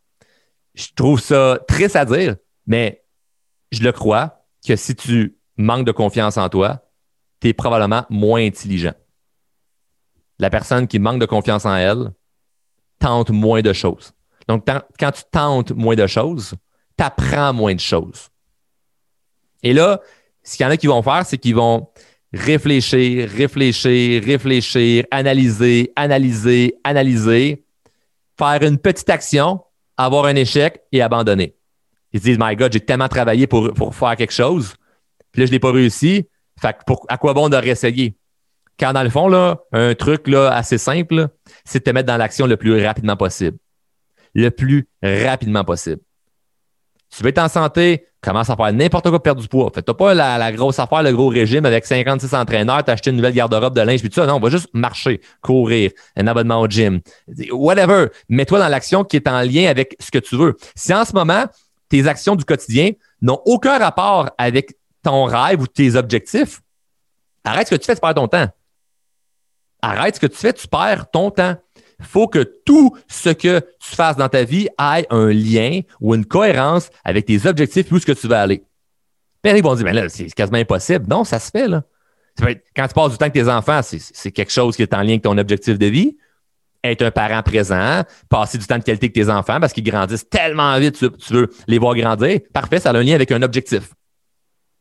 je 0.75 0.87
trouve 0.95 1.21
ça 1.21 1.59
triste 1.69 1.97
à 1.97 2.05
dire, 2.05 2.37
mais 2.67 3.05
je 3.73 3.83
le 3.83 3.93
crois 3.93 4.45
que 4.67 4.77
si 4.77 4.95
tu 4.95 5.37
manques 5.57 5.87
de 5.87 5.93
confiance 5.93 6.39
en 6.39 6.49
toi, 6.49 6.83
tu 7.41 7.49
es 7.49 7.53
probablement 7.53 8.07
moins 8.09 8.45
intelligent. 8.45 8.95
La 10.39 10.49
personne 10.49 10.87
qui 10.87 10.99
manque 10.99 11.21
de 11.21 11.27
confiance 11.27 11.67
en 11.67 11.75
elle 11.75 12.13
tente 12.99 13.31
moins 13.31 13.61
de 13.61 13.73
choses. 13.73 14.13
Donc, 14.49 14.67
quand 14.99 15.13
tu 15.13 15.23
tentes 15.31 15.73
moins 15.73 15.95
de 15.95 16.07
choses, 16.07 16.55
tu 16.97 17.05
apprends 17.05 17.53
moins 17.53 17.75
de 17.75 17.81
choses. 17.81 18.29
Et 19.63 19.73
là, 19.73 20.01
ce 20.43 20.57
qu'il 20.57 20.65
y 20.65 20.67
en 20.67 20.73
a 20.73 20.77
qui 20.77 20.87
vont 20.87 21.03
faire, 21.03 21.27
c'est 21.27 21.39
qu'ils 21.39 21.55
vont 21.55 21.89
réfléchir, 22.33 23.29
réfléchir, 23.29 24.23
réfléchir, 24.23 25.05
analyser, 25.11 25.93
analyser, 25.97 26.75
analyser, 26.85 27.65
faire 28.39 28.63
une 28.63 28.79
petite 28.79 29.11
action, 29.11 29.61
avoir 29.97 30.27
un 30.27 30.37
échec 30.37 30.81
et 30.93 31.03
abandonner. 31.03 31.57
Ils 32.13 32.21
se 32.21 32.25
disent, 32.25 32.39
My 32.41 32.57
God, 32.57 32.73
j'ai 32.73 32.81
tellement 32.81 33.09
travaillé 33.09 33.47
pour, 33.47 33.95
faire 33.95 34.17
quelque 34.17 34.33
chose, 34.33 34.75
puis 35.33 35.41
là, 35.41 35.47
je 35.47 35.51
ne 35.51 35.53
l'ai 35.53 35.61
pas 35.61 35.73
réussi. 35.73 36.27
Fait 36.61 36.77
pour, 36.87 37.07
à 37.09 37.17
quoi 37.17 37.33
bon 37.33 37.49
de 37.49 37.57
réessayer? 37.57 38.17
Car 38.77 38.93
dans 38.93 39.03
le 39.03 39.11
fond, 39.11 39.29
là, 39.29 39.61
un 39.73 39.95
truc 39.95 40.27
là, 40.27 40.51
assez 40.53 40.79
simple, 40.79 41.29
c'est 41.65 41.81
de 41.81 41.85
te 41.85 41.91
mettre 41.91 42.07
dans 42.07 42.17
l'action 42.17 42.47
le 42.47 42.57
plus 42.57 42.85
rapidement 42.85 43.17
possible. 43.17 43.59
Le 44.35 44.51
plus 44.51 44.89
rapidement 45.03 45.65
possible. 45.65 46.01
Tu 47.11 47.23
veux 47.23 47.29
être 47.29 47.39
en 47.39 47.49
santé, 47.49 48.07
commence 48.21 48.51
à 48.51 48.57
faire 48.57 48.73
n'importe 48.73 49.05
quoi 49.05 49.13
pour 49.13 49.23
perdre 49.23 49.41
du 49.41 49.49
poids. 49.49 49.71
Fait 49.75 49.83
t'as 49.83 49.95
pas 49.95 50.15
la, 50.15 50.53
grosse 50.53 50.79
affaire, 50.79 51.03
le 51.03 51.13
gros 51.13 51.29
régime 51.29 51.65
avec 51.65 51.87
56 51.87 52.35
entraîneurs, 52.35 52.85
t'as 52.85 52.93
acheté 52.93 53.11
une 53.11 53.17
nouvelle 53.17 53.33
garde-robe 53.33 53.75
de 53.75 53.81
linge, 53.81 54.01
puis 54.01 54.09
tout 54.09 54.21
ça. 54.21 54.27
Non, 54.27 54.37
on 54.37 54.41
va 54.41 54.51
juste 54.51 54.69
marcher, 54.75 55.21
courir, 55.41 55.91
un 56.17 56.27
abonnement 56.27 56.61
au 56.61 56.69
gym, 56.69 57.01
whatever. 57.51 58.09
Mets-toi 58.29 58.59
dans 58.59 58.69
l'action 58.69 59.05
qui 59.05 59.17
est 59.17 59.29
en 59.29 59.41
lien 59.41 59.69
avec 59.69 59.97
ce 60.01 60.11
que 60.11 60.19
tu 60.19 60.37
veux. 60.37 60.57
Si 60.75 60.93
en 60.93 61.05
ce 61.05 61.15
moment, 61.15 61.45
tes 61.89 62.07
actions 62.07 62.37
du 62.37 62.45
quotidien 62.45 62.93
n'ont 63.23 63.41
aucun 63.45 63.79
rapport 63.79 64.31
avec 64.39 64.77
ton 65.03 65.25
rêve 65.25 65.63
ou 65.63 65.67
tes 65.67 65.97
objectifs, 65.97 66.61
arrête 67.45 67.69
ce 67.69 67.75
que 67.75 67.81
tu 67.81 67.87
fais, 67.87 67.95
tu 67.95 68.01
perds 68.01 68.15
ton 68.15 68.29
temps. 68.29 68.49
Arrête 69.83 70.17
ce 70.17 70.21
que 70.21 70.27
tu 70.27 70.37
fais, 70.37 70.53
tu 70.53 70.69
perds 70.69 71.11
ton 71.11 71.31
temps. 71.31 71.57
Faut 72.03 72.29
que 72.29 72.41
tout 72.65 72.97
ce 73.09 73.31
que 73.31 73.61
tu 73.61 73.97
fasses 73.97 74.17
dans 74.17 74.29
ta 74.29 74.45
vie 74.45 74.69
ait 74.79 75.07
un 75.11 75.29
lien 75.29 75.81
ou 76.01 76.15
une 76.15 76.25
cohérence 76.25 76.91
avec 77.05 77.27
tes 77.27 77.47
objectifs 77.47 77.91
et 77.91 77.95
où 77.95 77.99
ce 77.99 78.07
que 78.07 78.13
tu 78.13 78.27
veux 78.27 78.37
aller. 78.37 78.63
Puis 79.43 79.53
ils 79.57 79.63
vont 79.63 79.75
dire, 79.75 79.85
mais 79.85 79.93
là, 79.93 80.09
c'est 80.09 80.27
quasiment 80.31 80.59
impossible. 80.59 81.07
Non, 81.09 81.25
ça 81.25 81.39
se 81.39 81.51
fait, 81.51 81.69
là. 81.69 81.83
Quand 82.75 82.89
tu 82.89 82.95
passes 82.95 83.11
du 83.11 83.19
temps 83.19 83.25
avec 83.25 83.35
tes 83.35 83.49
enfants, 83.49 83.81
c'est 83.83 84.31
quelque 84.33 84.53
chose 84.53 84.77
qui 84.77 84.83
est 84.83 84.95
en 84.95 85.03
lien 85.03 85.11
avec 85.11 85.23
ton 85.23 85.37
objectif 85.37 85.79
de 85.79 85.87
vie. 85.87 86.17
Être 86.83 87.03
un 87.03 87.11
parent 87.11 87.43
présent, 87.43 88.03
passer 88.31 88.57
du 88.57 88.67
temps 88.67 88.79
de 88.79 88.83
qualité 88.83 89.07
avec 89.07 89.13
tes 89.13 89.29
enfants 89.29 89.61
parce 89.61 89.75
qu'ils 89.75 89.85
grandissent 89.85 90.29
tellement 90.29 90.79
vite, 90.79 90.99
tu, 90.99 91.35
veux 91.35 91.51
les 91.67 91.79
voir 91.79 91.95
grandir. 91.95 92.41
Parfait, 92.55 92.81
ça 92.81 92.91
a 92.91 92.97
un 92.97 93.03
lien 93.03 93.15
avec 93.15 93.31
un 93.33 93.43
objectif. 93.43 93.93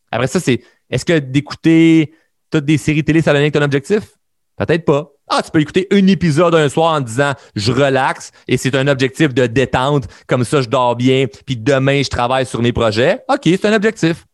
Après 0.09 0.27
ça, 0.27 0.39
c'est 0.39 0.63
est-ce 0.89 1.03
que 1.03 1.19
d'écouter 1.19 2.13
toutes 2.49 2.65
des 2.65 2.77
séries 2.77 3.03
télé, 3.03 3.21
ça 3.21 3.31
a 3.31 3.33
un 3.33 3.37
lien 3.37 3.41
avec 3.41 3.53
ton 3.53 3.61
objectif? 3.61 4.18
Peut-être 4.59 4.83
pas. 4.83 5.09
Ah, 5.29 5.41
tu 5.41 5.51
peux 5.51 5.61
écouter 5.61 5.87
un 5.91 6.05
épisode 6.07 6.53
un 6.53 6.67
soir 6.67 6.93
en 6.93 7.01
disant 7.01 7.33
je 7.55 7.71
relaxe 7.71 8.31
et 8.47 8.57
c'est 8.57 8.75
un 8.75 8.87
objectif 8.87 9.33
de 9.33 9.47
détente, 9.47 10.05
comme 10.27 10.43
ça 10.43 10.61
je 10.61 10.67
dors 10.67 10.95
bien, 10.95 11.27
puis 11.45 11.55
demain 11.55 12.03
je 12.03 12.09
travaille 12.09 12.45
sur 12.45 12.61
mes 12.61 12.73
projets. 12.73 13.21
OK, 13.29 13.41
c'est 13.45 13.65
un 13.65 13.73
objectif. 13.73 14.25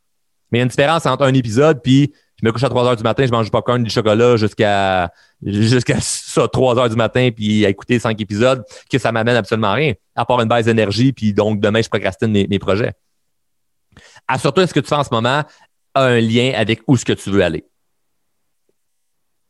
Mais 0.52 0.58
il 0.58 0.60
y 0.60 0.62
a 0.62 0.64
une 0.64 0.70
différence 0.70 1.06
entre 1.06 1.24
un 1.24 1.34
épisode 1.34 1.80
puis 1.84 2.12
je 2.42 2.46
me 2.46 2.52
couche 2.52 2.64
à 2.64 2.70
3 2.70 2.86
heures 2.86 2.96
du 2.96 3.04
matin, 3.04 3.26
je 3.26 3.32
mange 3.32 3.46
du 3.46 3.52
popcorn, 3.52 3.84
du 3.84 3.90
chocolat 3.90 4.36
jusqu'à 4.36 5.12
jusqu'à 5.44 5.98
ça 6.00 6.48
3 6.48 6.80
heures 6.80 6.90
du 6.90 6.96
matin 6.96 7.30
puis 7.36 7.64
à 7.64 7.70
écouter 7.70 8.00
5 8.00 8.20
épisodes 8.20 8.64
que 8.90 8.98
ça 8.98 9.12
m'amène 9.12 9.36
absolument 9.36 9.74
rien 9.74 9.94
à 10.16 10.26
part 10.26 10.42
une 10.42 10.48
base 10.48 10.66
d'énergie 10.66 11.14
puis 11.14 11.34
donc 11.34 11.60
demain 11.60 11.84
je 11.84 11.90
procrastine 11.90 12.32
mes, 12.32 12.60
projets. 12.60 12.94
Assure-toi 14.28 14.66
ce 14.66 14.74
que 14.74 14.80
tu 14.80 14.88
fais 14.88 14.96
en 14.96 15.04
ce 15.04 15.14
moment 15.14 15.44
a 15.94 16.04
un 16.04 16.20
lien 16.20 16.54
avec 16.56 16.82
où 16.88 16.98
ce 16.98 17.06
que 17.06 17.14
tu 17.14 17.30
veux 17.30 17.44
aller. 17.44 17.66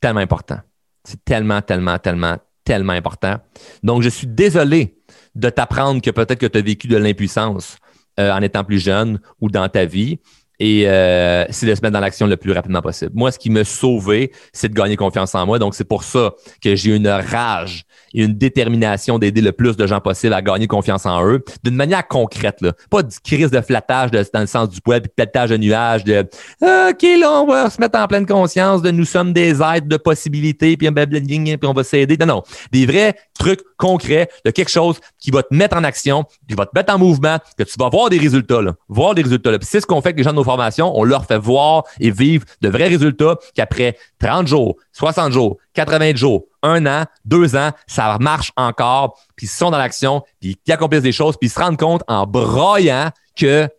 Tellement 0.05 0.19
important. 0.19 0.59
C'est 1.03 1.25
tellement, 1.25 1.63
tellement, 1.63 1.97
tellement, 1.97 2.37
tellement 2.63 2.93
important. 2.93 3.37
Donc, 3.81 4.03
je 4.03 4.09
suis 4.09 4.27
désolé 4.27 4.99
de 5.33 5.49
t'apprendre 5.49 5.99
que 5.99 6.11
peut-être 6.11 6.37
que 6.37 6.45
tu 6.45 6.59
as 6.59 6.61
vécu 6.61 6.87
de 6.87 6.95
l'impuissance 6.95 7.77
euh, 8.19 8.31
en 8.31 8.39
étant 8.43 8.63
plus 8.63 8.77
jeune 8.77 9.19
ou 9.41 9.49
dans 9.49 9.67
ta 9.67 9.85
vie. 9.85 10.19
Et 10.59 10.83
euh, 10.87 11.45
c'est 11.49 11.65
de 11.65 11.75
se 11.75 11.81
mettre 11.81 11.93
dans 11.93 11.99
l'action 11.99 12.27
le 12.27 12.37
plus 12.37 12.51
rapidement 12.51 12.81
possible. 12.81 13.11
Moi, 13.13 13.31
ce 13.31 13.39
qui 13.39 13.49
me 13.49 13.63
sauvé, 13.63 14.31
c'est 14.53 14.69
de 14.69 14.73
gagner 14.73 14.95
confiance 14.95 15.35
en 15.35 15.45
moi. 15.45 15.59
Donc, 15.59 15.75
c'est 15.75 15.83
pour 15.87 16.03
ça 16.03 16.33
que 16.63 16.75
j'ai 16.75 16.95
une 16.95 17.07
rage 17.07 17.83
et 18.13 18.23
une 18.23 18.33
détermination 18.33 19.19
d'aider 19.19 19.41
le 19.41 19.51
plus 19.51 19.75
de 19.75 19.85
gens 19.85 19.99
possible 19.99 20.33
à 20.33 20.41
gagner 20.41 20.67
confiance 20.67 21.05
en 21.05 21.25
eux 21.25 21.43
d'une 21.63 21.75
manière 21.75 22.07
concrète. 22.07 22.61
Là. 22.61 22.73
Pas 22.89 23.03
du 23.03 23.19
crise 23.19 23.51
de 23.51 23.61
flattage 23.61 24.11
dans 24.11 24.39
le 24.39 24.47
sens 24.47 24.69
du 24.69 24.79
poil, 24.81 25.01
puis 25.01 25.11
pétage 25.13 25.49
de 25.49 25.57
nuages, 25.57 26.03
de 26.03 26.21
OK, 26.61 27.03
là, 27.19 27.41
on 27.41 27.47
va 27.47 27.69
se 27.69 27.79
mettre 27.79 27.99
en 27.99 28.07
pleine 28.07 28.25
conscience 28.25 28.81
de 28.81 28.91
nous 28.91 29.05
sommes 29.05 29.33
des 29.33 29.61
êtres 29.61 29.87
de 29.87 29.97
possibilités, 29.97 30.77
puis, 30.77 30.89
puis 30.89 31.59
on 31.63 31.73
va 31.73 31.83
s'aider. 31.83 32.17
Non, 32.17 32.25
non. 32.25 32.43
Des 32.71 32.85
vrais 32.85 33.15
trucs 33.37 33.61
concrets 33.77 34.29
de 34.45 34.51
quelque 34.51 34.71
chose 34.71 34.99
qui 35.19 35.31
va 35.31 35.43
te 35.43 35.53
mettre 35.53 35.75
en 35.75 35.83
action, 35.83 36.23
qui 36.47 36.55
va 36.55 36.65
te 36.65 36.71
mettre 36.73 36.93
en 36.93 36.97
mouvement, 36.97 37.37
que 37.57 37.63
tu 37.63 37.73
vas 37.77 37.89
voir 37.89 38.09
des 38.09 38.17
résultats. 38.17 38.61
Là. 38.61 38.75
Voir 38.87 39.15
des 39.15 39.21
résultats. 39.21 39.51
Là. 39.51 39.59
Puis 39.59 39.67
c'est 39.69 39.81
ce 39.81 39.85
qu'on 39.85 40.01
fait 40.01 40.09
avec 40.09 40.17
les 40.17 40.23
gens 40.23 40.31
de 40.31 40.37
formations. 40.45 40.97
On 40.97 41.03
leur 41.03 41.25
fait 41.25 41.37
voir 41.37 41.83
et 41.99 42.11
vivre 42.11 42.45
de 42.61 42.69
vrais 42.69 42.87
résultats 42.87 43.37
qu'après 43.53 43.97
30 44.19 44.47
jours, 44.47 44.77
60 44.93 45.31
jours, 45.31 45.57
80 45.73 46.15
jours, 46.15 46.45
un 46.63 46.85
an, 46.85 47.05
deux 47.25 47.55
ans, 47.55 47.71
ça 47.87 48.17
marche 48.19 48.51
encore, 48.55 49.19
puis 49.35 49.47
ils 49.47 49.49
sont 49.49 49.71
dans 49.71 49.77
l'action, 49.77 50.23
puis 50.39 50.57
ils 50.65 50.71
accomplissent 50.71 51.03
des 51.03 51.11
choses, 51.11 51.37
puis 51.37 51.47
ils 51.47 51.51
se 51.51 51.59
rendent 51.59 51.77
compte 51.77 52.03
en 52.07 52.25
broyant 52.25 53.11
que 53.35 53.69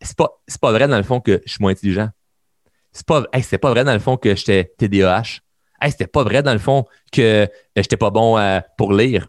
c'est 0.00 0.16
pas, 0.16 0.30
pas 0.60 0.72
vrai 0.72 0.88
dans 0.88 0.96
le 0.96 1.02
fond 1.02 1.20
que 1.20 1.40
je 1.46 1.52
suis 1.52 1.62
moins 1.62 1.72
intelligent. 1.72 2.08
C'est 2.92 3.06
pas, 3.06 3.24
c'est 3.40 3.58
pas 3.58 3.70
vrai 3.70 3.84
dans 3.84 3.92
le 3.92 3.98
fond 3.98 4.16
que 4.16 4.34
j'étais 4.36 4.72
TDAH. 4.78 5.40
Hey, 5.80 5.90
c'était 5.90 6.06
pas 6.06 6.22
vrai 6.22 6.42
dans 6.42 6.52
le 6.52 6.58
fond 6.58 6.84
que 7.12 7.48
j'étais 7.76 7.96
pas 7.96 8.10
bon 8.10 8.38
euh, 8.38 8.60
pour 8.76 8.92
lire. 8.92 9.28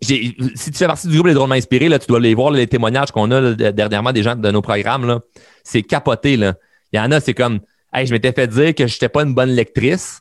Si 0.00 0.34
tu 0.36 0.72
fais 0.72 0.86
partie 0.86 1.08
du 1.08 1.14
groupe 1.14 1.26
Les 1.26 1.34
Drôlement 1.34 1.54
Inspirés, 1.54 1.88
là, 1.88 1.98
tu 1.98 2.06
dois 2.06 2.18
aller 2.18 2.34
voir 2.34 2.50
les 2.50 2.66
témoignages 2.66 3.10
qu'on 3.10 3.30
a 3.30 3.52
dernièrement 3.72 4.12
des 4.12 4.22
gens 4.22 4.36
de 4.36 4.50
nos 4.50 4.62
programmes. 4.62 5.20
C'est 5.64 5.82
capoté. 5.82 6.36
Là. 6.36 6.54
Il 6.92 6.98
y 6.98 7.00
en 7.00 7.10
a, 7.10 7.20
c'est 7.20 7.34
comme 7.34 7.60
hey, 7.92 8.06
je 8.06 8.12
m'étais 8.12 8.32
fait 8.32 8.46
dire 8.46 8.74
que 8.74 8.86
je 8.86 8.94
n'étais 8.94 9.08
pas 9.08 9.22
une 9.22 9.34
bonne 9.34 9.50
lectrice 9.50 10.20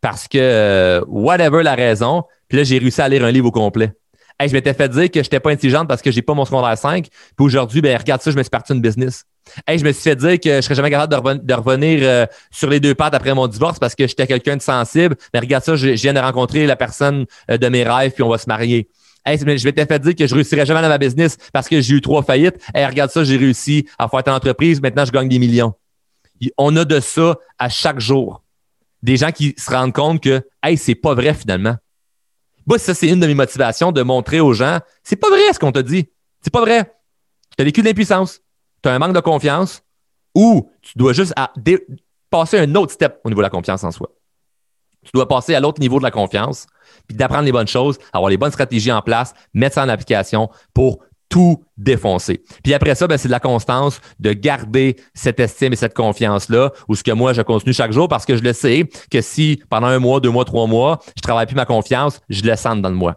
parce 0.00 0.28
que 0.28 0.38
euh, 0.38 1.00
whatever 1.06 1.62
la 1.62 1.74
raison, 1.74 2.24
puis 2.48 2.58
là, 2.58 2.64
j'ai 2.64 2.78
réussi 2.78 3.00
à 3.00 3.08
lire 3.08 3.24
un 3.24 3.30
livre 3.30 3.46
au 3.46 3.50
complet. 3.50 3.92
Hey, 4.38 4.50
je 4.50 4.52
m'étais 4.52 4.74
fait 4.74 4.88
dire 4.90 5.10
que 5.10 5.20
je 5.20 5.20
n'étais 5.20 5.40
pas 5.40 5.50
intelligente 5.50 5.88
parce 5.88 6.02
que 6.02 6.10
j'ai 6.10 6.20
pas 6.20 6.34
mon 6.34 6.44
secondaire 6.44 6.76
5. 6.76 7.06
Puis 7.08 7.10
aujourd'hui, 7.38 7.80
ben 7.80 7.96
regarde 7.96 8.20
ça, 8.20 8.30
je 8.30 8.36
me 8.36 8.42
suis 8.42 8.50
parti 8.50 8.74
une 8.74 8.82
business. 8.82 9.24
Hey, 9.66 9.78
je 9.78 9.84
me 9.84 9.92
suis 9.92 10.02
fait 10.02 10.16
dire 10.16 10.38
que 10.38 10.56
je 10.56 10.60
serais 10.60 10.74
jamais 10.74 10.90
capable 10.90 11.42
de, 11.42 11.54
revenir 11.54 12.00
euh, 12.02 12.26
sur 12.50 12.68
les 12.68 12.78
deux 12.78 12.94
pattes 12.94 13.14
après 13.14 13.32
mon 13.32 13.46
divorce 13.46 13.78
parce 13.78 13.94
que 13.94 14.06
j'étais 14.06 14.26
quelqu'un 14.26 14.56
de 14.56 14.62
sensible. 14.62 15.16
Mais 15.32 15.40
regarde 15.40 15.64
ça, 15.64 15.74
je, 15.76 15.88
viens 15.88 16.12
de 16.12 16.18
rencontrer 16.18 16.66
la 16.66 16.76
personne 16.76 17.24
euh, 17.50 17.56
de 17.56 17.68
mes 17.68 17.82
rêves 17.82 18.12
puis 18.12 18.22
on 18.22 18.28
va 18.28 18.36
se 18.36 18.48
marier. 18.48 18.90
Hey, 19.26 19.38
je 19.38 19.44
m'étais 19.44 19.84
fait 19.84 19.98
dire 19.98 20.14
que 20.14 20.24
je 20.24 20.34
réussirais 20.34 20.64
jamais 20.64 20.80
dans 20.80 20.88
ma 20.88 20.98
business 20.98 21.36
parce 21.52 21.68
que 21.68 21.80
j'ai 21.80 21.94
eu 21.94 22.00
trois 22.00 22.22
faillites. 22.22 22.56
Hey, 22.72 22.86
regarde 22.86 23.10
ça, 23.10 23.24
j'ai 23.24 23.36
réussi 23.36 23.88
à 23.98 24.08
faire 24.08 24.22
ta 24.22 24.32
entreprise. 24.32 24.80
Maintenant, 24.80 25.04
je 25.04 25.10
gagne 25.10 25.28
des 25.28 25.40
millions. 25.40 25.74
On 26.56 26.76
a 26.76 26.84
de 26.84 27.00
ça 27.00 27.36
à 27.58 27.68
chaque 27.68 27.98
jour. 27.98 28.44
Des 29.02 29.16
gens 29.16 29.32
qui 29.32 29.54
se 29.58 29.70
rendent 29.70 29.92
compte 29.92 30.22
que, 30.22 30.46
hey, 30.62 30.76
c'est 30.78 30.94
pas 30.94 31.14
vrai 31.14 31.34
finalement. 31.34 31.76
Ça, 32.78 32.94
c'est 32.94 33.08
une 33.08 33.20
de 33.20 33.26
mes 33.26 33.34
motivations 33.34 33.92
de 33.92 34.02
montrer 34.02 34.40
aux 34.40 34.52
gens, 34.52 34.78
c'est 35.02 35.16
pas 35.16 35.28
vrai 35.28 35.52
ce 35.52 35.58
qu'on 35.58 35.72
t'a 35.72 35.82
dit. 35.82 36.08
C'est 36.40 36.52
pas 36.52 36.60
vrai. 36.60 36.92
Tu 37.56 37.62
as 37.62 37.64
vécu 37.64 37.80
de 37.80 37.86
l'impuissance. 37.86 38.40
Tu 38.82 38.88
as 38.88 38.92
un 38.92 38.98
manque 38.98 39.14
de 39.14 39.20
confiance 39.20 39.82
ou 40.34 40.70
tu 40.82 40.92
dois 40.96 41.12
juste 41.12 41.34
passer 42.30 42.58
un 42.58 42.74
autre 42.74 42.92
step 42.92 43.20
au 43.24 43.28
niveau 43.28 43.40
de 43.40 43.46
la 43.46 43.50
confiance 43.50 43.82
en 43.82 43.90
soi. 43.90 44.15
Tu 45.06 45.12
dois 45.14 45.28
passer 45.28 45.54
à 45.54 45.60
l'autre 45.60 45.80
niveau 45.80 45.98
de 45.98 46.04
la 46.04 46.10
confiance, 46.10 46.66
puis 47.06 47.16
d'apprendre 47.16 47.44
les 47.44 47.52
bonnes 47.52 47.66
choses, 47.66 47.98
avoir 48.12 48.30
les 48.30 48.36
bonnes 48.36 48.50
stratégies 48.50 48.92
en 48.92 49.02
place, 49.02 49.32
mettre 49.54 49.76
ça 49.76 49.84
en 49.84 49.88
application 49.88 50.50
pour 50.74 51.00
tout 51.28 51.64
défoncer. 51.76 52.42
Puis 52.62 52.72
après 52.74 52.94
ça, 52.94 53.06
ben, 53.06 53.18
c'est 53.18 53.28
de 53.28 53.32
la 53.32 53.40
constance 53.40 54.00
de 54.20 54.32
garder 54.32 54.96
cette 55.14 55.40
estime 55.40 55.72
et 55.72 55.76
cette 55.76 55.94
confiance-là, 55.94 56.72
ou 56.88 56.94
ce 56.94 57.02
que 57.02 57.10
moi, 57.10 57.32
je 57.32 57.42
continue 57.42 57.72
chaque 57.72 57.92
jour 57.92 58.08
parce 58.08 58.24
que 58.24 58.36
je 58.36 58.42
le 58.42 58.52
sais 58.52 58.88
que 59.10 59.20
si 59.20 59.60
pendant 59.68 59.88
un 59.88 59.98
mois, 59.98 60.20
deux 60.20 60.30
mois, 60.30 60.44
trois 60.44 60.66
mois, 60.66 61.00
je 61.16 61.22
travaille 61.22 61.46
plus 61.46 61.56
ma 61.56 61.66
confiance, 61.66 62.20
je 62.28 62.42
le 62.42 62.54
sens 62.56 62.80
dans 62.80 62.88
le 62.88 62.94
moi. 62.94 63.16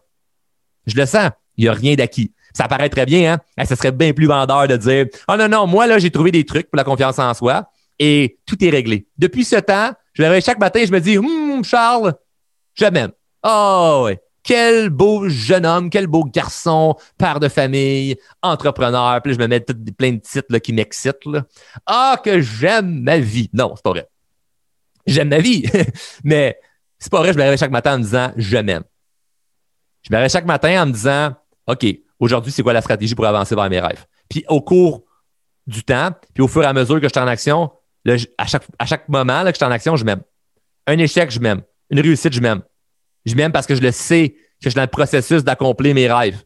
Je 0.87 0.95
le 0.95 1.05
sens. 1.05 1.29
Il 1.57 1.63
n'y 1.63 1.69
a 1.69 1.73
rien 1.73 1.95
d'acquis. 1.95 2.33
Ça 2.53 2.67
paraît 2.67 2.89
très 2.89 3.05
bien, 3.05 3.33
hein? 3.57 3.65
ça 3.65 3.75
serait 3.75 3.91
bien 3.91 4.11
plus 4.11 4.25
vendeur 4.25 4.67
de 4.67 4.75
dire 4.75 5.05
Oh 5.27 5.35
non, 5.37 5.47
non, 5.47 5.67
moi, 5.67 5.85
là, 5.85 5.99
j'ai 5.99 6.09
trouvé 6.09 6.31
des 6.31 6.45
trucs 6.45 6.69
pour 6.69 6.77
la 6.77 6.83
confiance 6.83 7.19
en 7.19 7.33
soi 7.33 7.69
et 7.99 8.39
tout 8.45 8.63
est 8.63 8.69
réglé. 8.69 9.05
Depuis 9.17 9.43
ce 9.43 9.57
temps, 9.57 9.91
je 10.13 10.23
me 10.23 10.39
chaque 10.39 10.59
matin, 10.59 10.83
je 10.85 10.91
me 10.91 10.99
dis 10.99 11.17
Hum, 11.17 11.63
Charles, 11.63 12.15
je 12.73 12.85
m'aime. 12.85 13.11
Oh, 13.43 14.03
ouais. 14.05 14.19
Quel 14.43 14.89
beau 14.89 15.27
jeune 15.29 15.65
homme, 15.65 15.89
quel 15.89 16.07
beau 16.07 16.23
garçon, 16.23 16.95
père 17.17 17.39
de 17.39 17.49
famille, 17.49 18.15
entrepreneur. 18.41 19.21
Puis 19.21 19.31
là, 19.31 19.37
je 19.37 19.43
me 19.43 19.47
mets 19.47 19.59
plein 19.97 20.13
de 20.13 20.21
titres 20.21 20.57
qui 20.57 20.73
m'excitent. 20.73 21.27
Ah, 21.85 22.19
que 22.23 22.41
j'aime 22.41 23.01
ma 23.01 23.19
vie. 23.19 23.49
Non, 23.53 23.73
c'est 23.75 23.83
pas 23.83 23.91
vrai. 23.91 24.07
J'aime 25.05 25.29
ma 25.29 25.39
vie. 25.39 25.65
Mais 26.23 26.59
c'est 26.97 27.11
pas 27.11 27.19
vrai, 27.19 27.33
je 27.33 27.37
me 27.37 27.43
réveille 27.43 27.57
chaque 27.57 27.71
matin 27.71 27.95
en 27.95 27.97
me 27.99 28.03
disant 28.03 28.31
je 28.37 28.57
m'aime. 28.57 28.83
Je 30.03 30.11
me 30.11 30.17
réveille 30.17 30.29
chaque 30.29 30.45
matin 30.45 30.83
en 30.83 30.85
me 30.87 30.93
disant 30.93 31.35
OK, 31.67 31.85
aujourd'hui, 32.19 32.51
c'est 32.51 32.63
quoi 32.63 32.73
la 32.73 32.81
stratégie 32.81 33.15
pour 33.15 33.25
avancer 33.25 33.55
vers 33.55 33.69
mes 33.69 33.79
rêves? 33.79 34.05
Puis 34.29 34.43
au 34.47 34.61
cours 34.61 35.03
du 35.67 35.83
temps, 35.83 36.09
puis 36.33 36.41
au 36.43 36.47
fur 36.47 36.63
et 36.63 36.65
à 36.65 36.73
mesure 36.73 36.95
que 36.99 37.07
je 37.07 37.13
suis 37.13 37.19
en 37.19 37.27
action, 37.27 37.71
à, 38.37 38.45
chaque, 38.45 38.63
à 38.77 38.85
chaque 38.85 39.09
moment 39.09 39.43
que 39.43 39.49
je 39.49 39.55
suis 39.55 39.65
en 39.65 39.71
action, 39.71 39.95
je 39.95 40.05
m'aime. 40.05 40.21
Un 40.87 40.97
échec, 40.97 41.31
je 41.31 41.39
m'aime. 41.39 41.61
Une 41.89 41.99
réussite, 41.99 42.33
je 42.33 42.41
m'aime. 42.41 42.61
Je 43.25 43.35
m'aime 43.35 43.51
parce 43.51 43.67
que 43.67 43.75
je 43.75 43.81
le 43.81 43.91
sais 43.91 44.29
que 44.29 44.65
je 44.65 44.69
suis 44.69 44.75
dans 44.75 44.81
le 44.81 44.87
processus 44.87 45.43
d'accomplir 45.43 45.93
mes 45.95 46.11
rêves. 46.11 46.41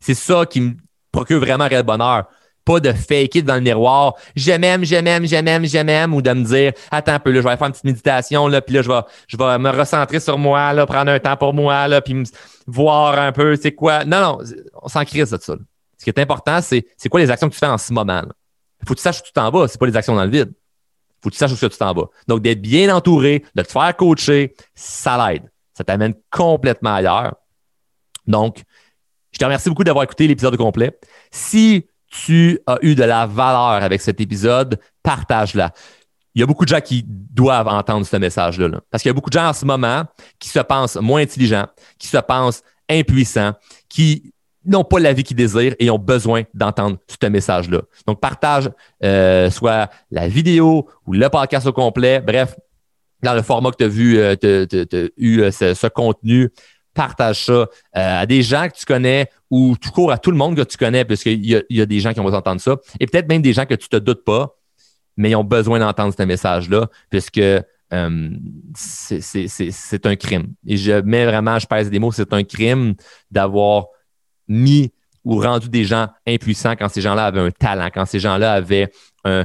C'est 0.00 0.14
ça 0.14 0.44
qui 0.46 0.60
me 0.60 0.74
procure 1.12 1.40
vraiment 1.40 1.64
un 1.64 1.68
réel 1.68 1.82
bonheur. 1.82 2.26
Pas 2.64 2.80
de 2.80 2.92
fake 2.92 3.36
it 3.36 3.44
dans 3.44 3.54
le 3.54 3.62
miroir. 3.62 4.14
Je 4.36 4.52
m'aime, 4.52 4.84
je 4.84 4.96
m'aime, 4.96 5.26
je 5.26 5.36
m'aime, 5.36 5.64
je 5.64 5.78
m'aime, 5.78 6.14
ou 6.14 6.20
de 6.20 6.30
me 6.30 6.44
dire, 6.44 6.72
attends 6.90 7.14
un 7.14 7.18
peu, 7.18 7.30
là, 7.30 7.40
je 7.40 7.48
vais 7.48 7.56
faire 7.56 7.66
une 7.66 7.72
petite 7.72 7.84
méditation, 7.84 8.46
là, 8.46 8.60
puis 8.60 8.74
là, 8.74 8.82
je 8.82 8.88
vais, 8.88 9.00
je 9.26 9.36
vais 9.36 9.58
me 9.58 9.70
recentrer 9.70 10.20
sur 10.20 10.36
moi, 10.36 10.72
là, 10.74 10.84
prendre 10.84 11.10
un 11.10 11.18
temps 11.18 11.36
pour 11.36 11.54
moi, 11.54 11.88
là, 11.88 12.02
puis 12.02 12.22
voir 12.66 13.18
un 13.18 13.32
peu, 13.32 13.56
c'est 13.56 13.72
quoi. 13.72 14.04
Non, 14.04 14.20
non, 14.20 14.38
on 14.82 14.88
s'en 14.88 15.04
crise 15.04 15.30
de 15.30 15.38
ça. 15.40 15.54
Ce 15.96 16.04
qui 16.04 16.10
est 16.10 16.18
important, 16.20 16.60
c'est, 16.60 16.86
c'est 16.96 17.08
quoi 17.08 17.20
les 17.20 17.30
actions 17.30 17.48
que 17.48 17.54
tu 17.54 17.58
fais 17.58 17.66
en 17.66 17.78
ce 17.78 17.92
moment. 17.92 18.22
Il 18.80 18.86
faut 18.86 18.94
que 18.94 18.98
tu 18.98 19.02
saches 19.02 19.20
où 19.20 19.24
tu 19.24 19.32
t'en 19.32 19.50
vas. 19.50 19.66
C'est 19.66 19.78
pas 19.78 19.86
les 19.86 19.96
actions 19.96 20.14
dans 20.14 20.24
le 20.24 20.30
vide. 20.30 20.52
Faut 21.22 21.30
que 21.30 21.34
tu 21.34 21.38
saches 21.38 21.52
où 21.52 21.56
tu 21.56 21.68
t'en 21.76 21.92
vas. 21.92 22.06
Donc, 22.26 22.42
d'être 22.42 22.60
bien 22.60 22.94
entouré, 22.94 23.44
de 23.54 23.62
te 23.62 23.70
faire 23.70 23.96
coacher, 23.96 24.54
ça 24.74 25.30
l'aide. 25.30 25.50
Ça 25.74 25.84
t'amène 25.84 26.14
complètement 26.30 26.94
ailleurs. 26.94 27.34
Donc, 28.26 28.62
je 29.32 29.38
te 29.38 29.44
remercie 29.44 29.68
beaucoup 29.68 29.84
d'avoir 29.84 30.04
écouté 30.04 30.26
l'épisode 30.26 30.56
complet. 30.56 30.98
Si 31.30 31.86
tu 32.06 32.58
as 32.66 32.78
eu 32.82 32.94
de 32.94 33.04
la 33.04 33.26
valeur 33.26 33.82
avec 33.82 34.00
cet 34.00 34.20
épisode, 34.20 34.80
partage-la. 35.02 35.72
Il 36.34 36.40
y 36.40 36.42
a 36.42 36.46
beaucoup 36.46 36.64
de 36.64 36.70
gens 36.70 36.80
qui 36.80 37.04
doivent 37.06 37.68
entendre 37.68 38.06
ce 38.06 38.16
message-là. 38.16 38.80
Parce 38.90 39.02
qu'il 39.02 39.08
y 39.08 39.10
a 39.10 39.14
beaucoup 39.14 39.30
de 39.30 39.38
gens 39.38 39.48
en 39.48 39.52
ce 39.52 39.64
moment 39.64 40.04
qui 40.38 40.48
se 40.48 40.60
pensent 40.60 40.96
moins 40.96 41.22
intelligents, 41.22 41.66
qui 41.98 42.06
se 42.06 42.18
pensent 42.18 42.62
impuissants, 42.88 43.54
qui 43.88 44.32
n'ont 44.64 44.84
pas 44.84 44.98
la 44.98 45.12
vie 45.12 45.22
qu'ils 45.22 45.36
désirent 45.36 45.74
et 45.78 45.90
ont 45.90 45.98
besoin 45.98 46.42
d'entendre 46.54 46.98
ce 47.08 47.26
message-là. 47.26 47.82
Donc, 48.06 48.20
partage 48.20 48.70
euh, 49.04 49.50
soit 49.50 49.90
la 50.10 50.28
vidéo 50.28 50.88
ou 51.06 51.12
le 51.12 51.28
podcast 51.28 51.66
au 51.66 51.72
complet. 51.72 52.20
Bref, 52.20 52.56
dans 53.22 53.34
le 53.34 53.42
format 53.42 53.70
que 53.70 53.76
tu 53.76 53.84
as 53.84 53.88
vu, 53.88 54.18
euh, 54.18 54.36
tu 54.36 54.46
as 54.96 55.08
eu 55.16 55.40
euh, 55.40 55.50
ce, 55.50 55.86
contenu, 55.88 56.50
partage 56.94 57.44
ça 57.44 57.66
à 57.92 58.26
des 58.26 58.42
gens 58.42 58.68
que 58.68 58.76
tu 58.76 58.84
connais 58.84 59.30
ou 59.50 59.76
tout 59.80 59.90
court 59.90 60.10
à 60.12 60.18
tout 60.18 60.30
le 60.30 60.36
monde 60.36 60.56
que 60.56 60.62
tu 60.62 60.76
connais, 60.76 61.04
parce 61.04 61.22
qu'il 61.22 61.44
y, 61.46 61.80
a 61.80 61.86
des 61.86 62.00
gens 62.00 62.12
qui 62.12 62.20
ont 62.20 62.24
besoin 62.24 62.38
d'entendre 62.38 62.60
ça. 62.60 62.76
Et 62.98 63.06
peut-être 63.06 63.28
même 63.28 63.42
des 63.42 63.52
gens 63.52 63.66
que 63.66 63.74
tu 63.74 63.88
te 63.88 63.96
doutes 63.96 64.24
pas, 64.24 64.56
mais 65.16 65.30
ils 65.30 65.36
ont 65.36 65.44
besoin 65.44 65.78
d'entendre 65.78 66.12
ce 66.16 66.22
message-là, 66.24 66.88
puisque 67.08 67.40
c'est 68.74 70.06
un 70.06 70.16
crime. 70.16 70.54
Et 70.66 70.76
je 70.76 71.00
mets 71.00 71.24
vraiment, 71.24 71.58
je 71.58 71.66
pèse 71.66 71.88
des 71.88 71.98
mots, 71.98 72.12
c'est 72.12 72.32
un 72.32 72.42
crime 72.44 72.94
d'avoir 73.30 73.86
mis 74.48 74.92
ou 75.24 75.40
rendu 75.40 75.68
des 75.68 75.84
gens 75.84 76.08
impuissants 76.26 76.74
quand 76.76 76.88
ces 76.88 77.00
gens-là 77.00 77.26
avaient 77.26 77.40
un 77.40 77.50
talent, 77.50 77.88
quand 77.92 78.06
ces 78.06 78.18
gens-là 78.18 78.54
avaient 78.54 78.90
un, 79.24 79.44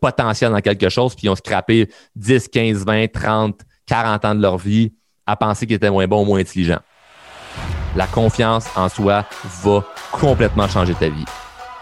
potentiel 0.00 0.52
dans 0.52 0.60
quelque 0.60 0.88
chose, 0.88 1.14
puis 1.14 1.26
ils 1.26 1.30
ont 1.30 1.34
scrappé 1.34 1.88
10, 2.14 2.48
15, 2.48 2.84
20, 2.86 3.12
30, 3.12 3.60
40 3.86 4.24
ans 4.24 4.34
de 4.34 4.42
leur 4.42 4.58
vie 4.58 4.92
à 5.26 5.34
penser 5.36 5.66
qu'ils 5.66 5.76
étaient 5.76 5.90
moins 5.90 6.06
bons 6.06 6.22
ou 6.22 6.26
moins 6.26 6.40
intelligents. 6.40 6.80
La 7.96 8.06
confiance 8.06 8.66
en 8.76 8.88
soi 8.88 9.24
va 9.62 9.84
complètement 10.12 10.68
changer 10.68 10.94
ta 10.94 11.08
vie. 11.08 11.24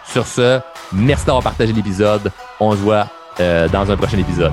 Sur 0.06 0.26
ce, 0.26 0.60
merci 0.92 1.26
d'avoir 1.26 1.42
partagé 1.42 1.72
l'épisode. 1.72 2.30
On 2.60 2.72
se 2.72 2.78
voit 2.78 3.08
euh, 3.40 3.68
dans 3.68 3.90
un 3.90 3.96
prochain 3.96 4.18
épisode. 4.18 4.52